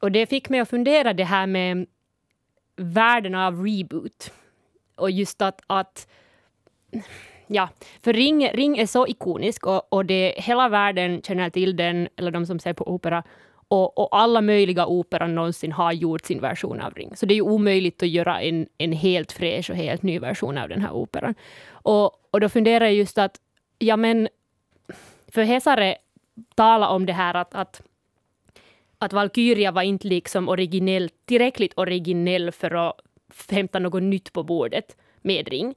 [0.02, 1.86] Och det fick mig att fundera det här med
[2.76, 4.32] världen av reboot.
[4.96, 6.08] Och just att, att
[7.48, 7.70] ja,
[8.02, 12.32] för Ring, Ring är så ikonisk och, och det, hela världen känner till den, eller
[12.32, 13.24] de som ser på opera,
[13.68, 17.16] och, och, alla möjliga operan någonsin har gjort sin version av Ring.
[17.16, 20.58] Så det är ju omöjligt att göra en, en helt fräsch och helt ny version
[20.58, 21.36] av den här operan.
[21.72, 23.40] Och, och då funderar jag just att
[23.84, 24.28] ja men,
[25.28, 25.96] för Hesare
[26.56, 27.82] talar om det här att, att,
[28.98, 32.96] att Valkyria var inte liksom originell, tillräckligt originell för att
[33.50, 35.76] hämta något nytt på bordet med Ring.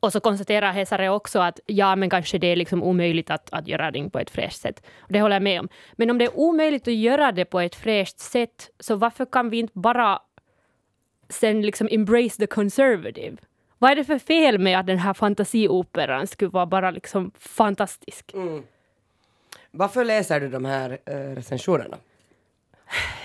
[0.00, 3.68] Och så konstaterar Hesare också att ja, men kanske det är liksom omöjligt att, att
[3.68, 4.86] göra Ring på ett fräscht sätt.
[4.98, 5.68] Och det håller jag med om.
[5.92, 9.50] Men om det är omöjligt att göra det på ett fräscht sätt, så varför kan
[9.50, 10.18] vi inte bara
[11.28, 13.36] sen liksom embrace the conservative?
[13.78, 18.34] Vad är det för fel med att den här fantasioperan skulle vara bara liksom fantastisk?
[18.34, 18.62] Mm.
[19.70, 21.96] Varför läser du de här uh, recensionerna?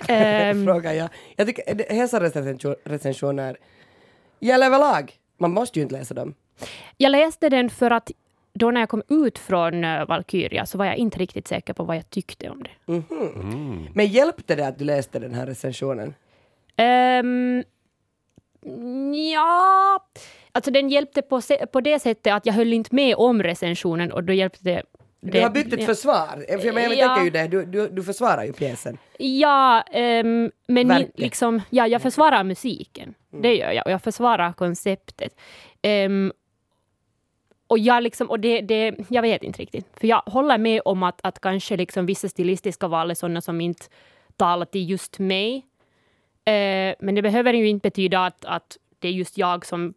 [0.10, 1.10] Um, Frågar jag.
[1.36, 2.36] Jag tycker Hesares
[2.84, 3.58] recensioner
[4.40, 5.14] gäller överlag.
[5.38, 6.34] Man måste ju inte läsa dem.
[6.98, 8.12] Jag läste den för att
[8.54, 11.84] då när jag kom ut från uh, Valkyria så var jag inte riktigt säker på
[11.84, 12.92] vad jag tyckte om det.
[12.92, 13.34] Mm -hmm.
[13.36, 13.88] mm.
[13.94, 16.14] Men hjälpte det att du läste den här recensionen?
[16.78, 17.64] Um,
[19.34, 20.00] ja,
[20.54, 21.42] alltså den hjälpte på,
[21.72, 24.84] på det sättet att jag höll inte med om recensionen och då hjälpte det
[25.26, 26.60] du har byggt ett försvar.
[26.60, 27.24] För jag, jag ja.
[27.24, 28.98] ju det, du, du, du försvarar ju pjäsen.
[29.18, 33.14] Ja, um, men ni, liksom, ja, jag försvarar musiken.
[33.32, 33.42] Mm.
[33.42, 33.86] Det gör jag.
[33.86, 35.40] Och jag försvarar konceptet.
[36.08, 36.32] Um,
[37.68, 39.88] och jag, liksom, och det, det, jag vet inte riktigt.
[40.00, 43.62] För jag håller med om att, att kanske liksom vissa stilistiska val är sådana som
[43.62, 43.86] inte
[44.36, 45.56] talar till just mig.
[46.50, 49.94] Uh, men det behöver ju inte betyda att, att det är just jag som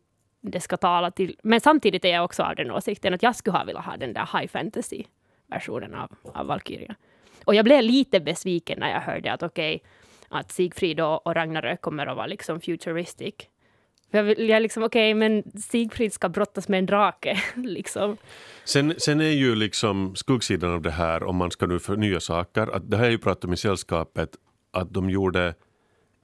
[0.50, 1.36] det ska tala till.
[1.42, 4.12] Men samtidigt är jag också av den åsikten att jag skulle ha velat ha den
[4.12, 6.94] där high fantasy-versionen av, av Valkyria.
[7.44, 9.88] Och jag blev lite besviken när jag hörde att okej, okay,
[10.28, 13.34] att Sigfrid och, och Ragnarök kommer att vara liksom futuristic.
[14.10, 17.42] För jag, vill, jag liksom, okej, men Sigfrid ska brottas med en drake.
[17.54, 18.16] liksom.
[18.64, 22.76] Sen, sen är ju liksom skuggsidan av det här, om man ska nu förnya saker,
[22.76, 24.30] att det här är ju pratat om i sällskapet,
[24.70, 25.54] att de gjorde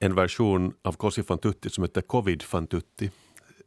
[0.01, 3.11] en version av Kossi van tutti som heter Covid Van tutti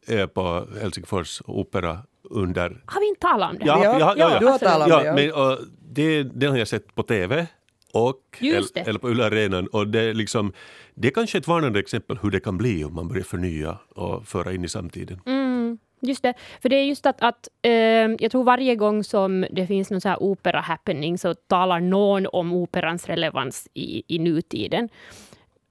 [0.07, 2.81] är på Helsingfors opera under...
[2.85, 3.65] Har vi inte talat om det?
[3.65, 4.39] Ja, Ja, ja, ja, ja.
[4.39, 5.15] du har talat om det, ja.
[5.15, 7.47] Men, och det, den har jag sett på TV
[7.93, 9.67] och, eller, eller på Yle Arenan.
[9.67, 10.53] Och det, är liksom,
[10.93, 14.27] det är kanske ett varnande exempel hur det kan bli om man börjar förnya och
[14.27, 15.21] föra in i samtiden.
[15.25, 16.33] Mm, just det.
[16.61, 17.71] För det är just att, att eh,
[18.19, 22.53] jag tror varje gång som det finns någon så här opera-happening så talar någon om
[22.53, 24.89] operans relevans i, i nutiden.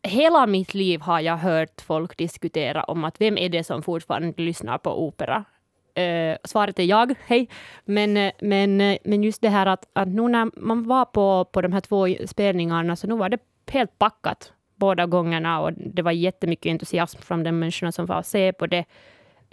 [0.06, 4.42] Hela mitt liv har jag hört folk diskutera om att vem är det som fortfarande
[4.42, 5.44] lyssnar på opera?
[5.94, 7.48] Eh, svaret är jag, hej.
[7.84, 11.44] Men, eh, men, eh, men just det här att, att nu när man var på,
[11.44, 13.38] på de här två spelningarna så nu var det
[13.70, 18.26] helt packat båda gångerna och det var jättemycket entusiasm från de människorna som var och
[18.26, 18.84] se på det.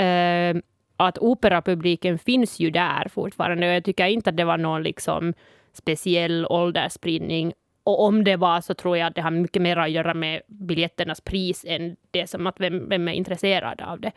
[0.03, 0.61] Eh,
[0.97, 5.33] att operapubliken finns ju där fortfarande och jag tycker inte att det var någon liksom
[5.73, 7.53] speciell åldersspridning.
[7.83, 10.41] Och om det var så tror jag att det har mycket mer att göra med
[10.47, 14.11] biljetternas pris än det som att vem, vem är intresserad av det.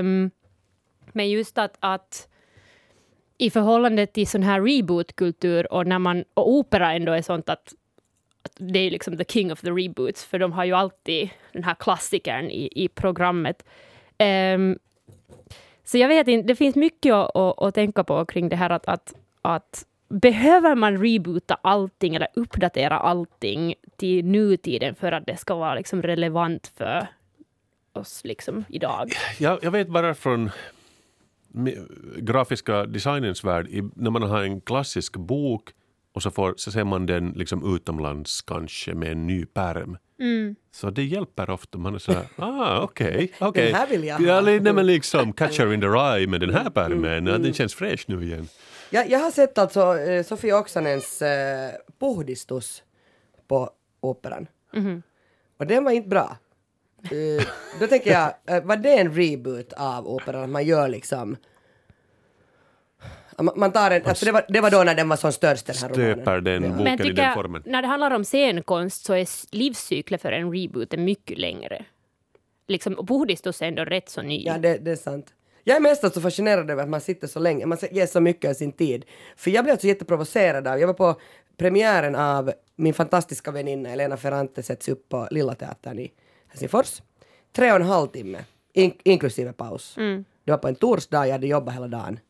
[0.00, 0.30] Um,
[1.12, 2.28] men just att, att
[3.38, 7.74] i förhållande till sån här rebootkultur och när man och opera ändå är sånt att,
[8.42, 11.64] att det är liksom the king of the reboots för de har ju alltid den
[11.64, 13.64] här klassikern i, i programmet.
[14.54, 14.78] Um,
[15.84, 18.70] så jag vet inte, det finns mycket att, att, att tänka på kring det här
[18.70, 25.36] att, att, att behöver man reboota allting eller uppdatera allting till nutiden för att det
[25.36, 27.06] ska vara liksom relevant för
[27.92, 29.12] oss liksom idag?
[29.38, 30.50] Jag, jag vet bara från
[32.16, 35.70] grafiska designens värld, när man har en klassisk bok
[36.12, 39.96] och så, får, så ser man den liksom utomlands kanske med en ny pärm.
[40.72, 41.78] Så det hjälper ofta.
[41.78, 43.64] Man är så här, ah okej, okej.
[43.66, 44.40] Den här vill jag Ja, ha.
[44.40, 48.04] nej, men liksom Catcher in the Rye med den här pärmen, ja, den känns fräsch
[48.08, 48.48] nu igen.
[48.90, 51.70] Jag, jag har sett alltså eh, Sofie Oksanens eh,
[52.00, 52.82] Puhdistus
[53.48, 53.70] på
[54.00, 54.46] Operan.
[55.58, 56.36] Och den var inte bra.
[57.02, 57.46] Eh,
[57.80, 60.42] då tänker jag, eh, var det en reboot av Operan?
[60.42, 61.36] Att man gör liksom...
[63.40, 65.66] Man, man tar en, alltså det, var, det var då när den var som störst
[65.66, 66.14] den här romanen.
[66.14, 66.68] Stöper den Ja.
[66.68, 67.62] boken Men i tycker den jag, formen.
[67.66, 71.84] när det handlar om scenkonst så är s- livscykeln för en reboot är mycket längre.
[72.68, 74.42] Liksom, och Puhdistus är ändå rätt så ny.
[74.46, 75.34] Ja, det, det är sant.
[75.68, 78.50] Jag är mest alltså fascinerad över att man sitter så länge, man ger så mycket
[78.50, 79.04] av sin tid.
[79.36, 81.20] För jag blev alltså jätteprovocerad av, jag var på
[81.56, 86.12] premiären av min fantastiska väninna Elena Ferrante sätts upp på Lilla Teatern i
[86.48, 87.02] Helsingfors.
[87.56, 88.38] Tre och en halv timme,
[88.72, 89.94] in, inklusive paus.
[90.44, 92.20] Det var på en torsdag, jag hade jobbat hela dagen.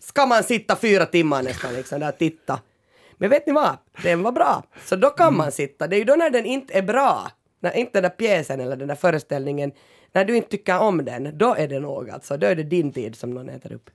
[0.00, 2.60] Ska man sitta fyra timmar nästan liksom där och titta?
[3.16, 3.76] Men vet ni vad?
[4.02, 4.62] Den var bra.
[4.84, 5.86] Så då kan man sitta.
[5.86, 7.30] Det är ju då när den inte är bra,
[7.66, 9.72] när inte den där pjäsen eller den där föreställningen,
[10.12, 12.36] när du inte tycker om den, då är det nog alltså.
[12.36, 13.90] Då är det din tid som någon äter upp.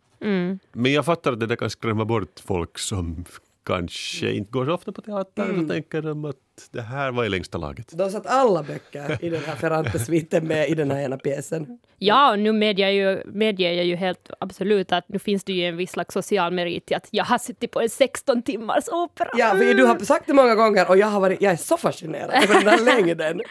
[0.72, 3.26] Men jag fattar att det där kan skrämma bort folk som
[3.66, 5.62] kanske inte går så ofta på teater Mm.
[5.64, 6.36] och tänker de att
[6.72, 7.88] det här var i längsta laget.
[7.91, 11.80] Då satt alla böcker i den här Ferrante-sviten med i den här ena pjäsen.
[11.97, 15.66] Ja, och nu medger, ju, medger jag ju helt absolut att nu finns det ju
[15.66, 19.30] en viss slags social merit i att jag har suttit på en 16 timmars opera.
[19.38, 21.78] Ja, för du har sagt det många gånger och jag har varit, jag är så
[21.78, 23.41] fascinerad över den här längden.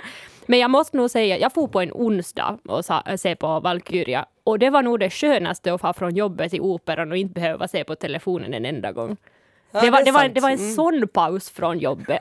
[0.46, 4.26] Men jag måste nog säga, jag får på en onsdag och sa, se på Valkyria
[4.44, 7.68] och det var nog det skönaste att få från jobbet till operan och inte behöva
[7.68, 9.16] se på telefonen en enda gång.
[9.72, 10.72] Ja, det, var, det det, var, det var en Mm.
[10.74, 12.20] sån paus från jobbet.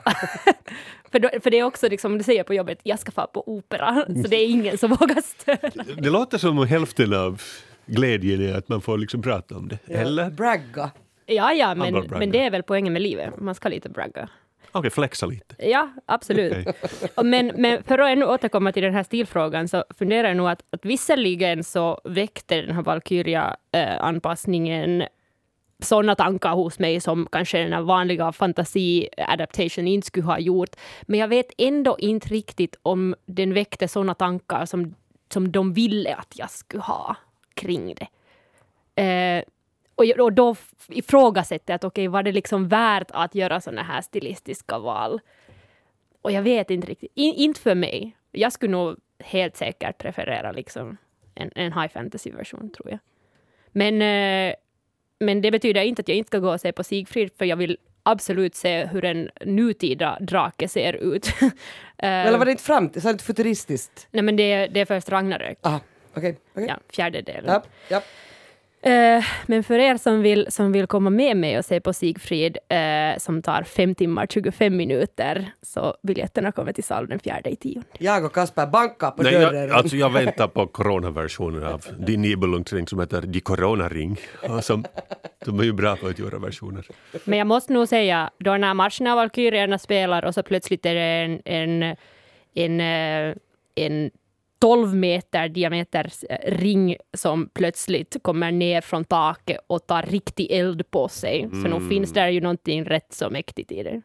[1.12, 3.48] för, då, för det är också liksom, du säger på jobbet, jag ska få på
[3.48, 5.84] opera, så det är ingen som vågar störa.
[5.98, 7.42] Det låter som om hälften av
[7.86, 9.78] glädjen är att man får liksom prata om det.
[9.94, 10.30] Eller?
[10.30, 10.90] Bragga.
[11.26, 14.28] Ja, ja, men, men det är väl poängen med livet, man ska lite bragga.
[14.72, 15.68] Okej, flexa lite.
[15.68, 16.68] Ja, absolut.
[17.14, 20.48] Och Men, men för att ännu återkomma till den här stilfrågan så funderar jag nog
[20.48, 25.02] att, att visserligen så väckte den här Valkyria-anpassningen
[25.84, 30.76] sådana tankar hos mig som kanske den här vanliga fantasi-adaptation inte skulle ha gjort.
[31.02, 34.94] Men jag vet ändå inte riktigt om den väckte sådana tankar som,
[35.32, 37.16] som de ville att jag skulle ha
[37.54, 38.08] kring det.
[39.02, 39.44] Eh,
[39.94, 40.56] och, och då
[40.88, 45.20] ifrågasätter jag att okej, var det liksom värt att göra sådana här stilistiska val?
[46.22, 47.12] Och jag vet inte riktigt.
[47.14, 48.16] In, inte för mig.
[48.32, 50.96] Jag skulle nog helt säkert preferera liksom
[51.34, 52.98] en, en high fantasy-version, tror jag.
[53.72, 54.54] Men, eh,
[55.20, 57.56] men det betyder inte att jag inte ska gå och se på Sigfrid, för jag
[57.56, 61.28] vill absolut se hur en nutida drake ser ut.
[62.02, 64.08] Eh, Eller var det inte framtid, så det inte futuristiskt?
[64.10, 65.58] Nej, men det, är- det är först Ragnarök.
[65.62, 65.80] Aha,
[66.14, 66.38] okej.
[66.52, 66.66] okej.
[66.68, 67.44] Ja, fjärde delen.
[67.46, 68.02] Ja, ja.
[68.82, 72.58] Eh, men för er som vill, som vill komma med mig och se på Sigfrid,
[72.68, 77.56] eh, som tar 5 timmar 25 minuter, så biljetterna kommer till salen den fjärde i
[77.56, 77.88] tionde.
[77.98, 79.68] Jag och Kasper bankar på Nej, dörren.
[79.68, 84.16] jag, alltså jag väntar på coronaversionen av Die Nibelungsring som heter Die Corona-ring.
[84.62, 84.84] Som,
[85.44, 86.86] de är ju bra på att göra versioner.
[87.24, 90.94] Men jag måste nog säga, då när matchen av Valkyrierna spelar och så plötsligt är
[90.94, 91.96] det en, en,
[92.54, 93.36] en, eh,
[93.74, 94.10] en
[94.60, 100.90] 12 meter diameter eh, ring som plötsligt kommer ner från taket och tar riktig eld
[100.90, 101.48] på sig.
[101.50, 104.02] Så nog finns det ju någonting rätt så mäktigt i det.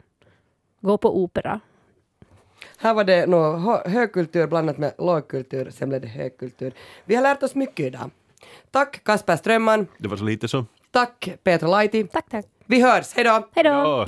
[0.80, 1.60] Gå på opera.
[2.78, 6.72] Här var det nog hö- högkultur blandat med lågkultur, sen blev det högkultur.
[7.04, 8.10] Vi har lärt oss mycket idag.
[8.70, 9.86] Tack Kasper Strömman.
[9.98, 10.64] Det var så lite så.
[10.90, 12.04] Tack Petra Laiti.
[12.06, 12.46] Tack, tack.
[12.66, 13.48] Vi hörs, hej då!
[13.54, 13.70] Hej då!
[13.70, 14.06] Ja.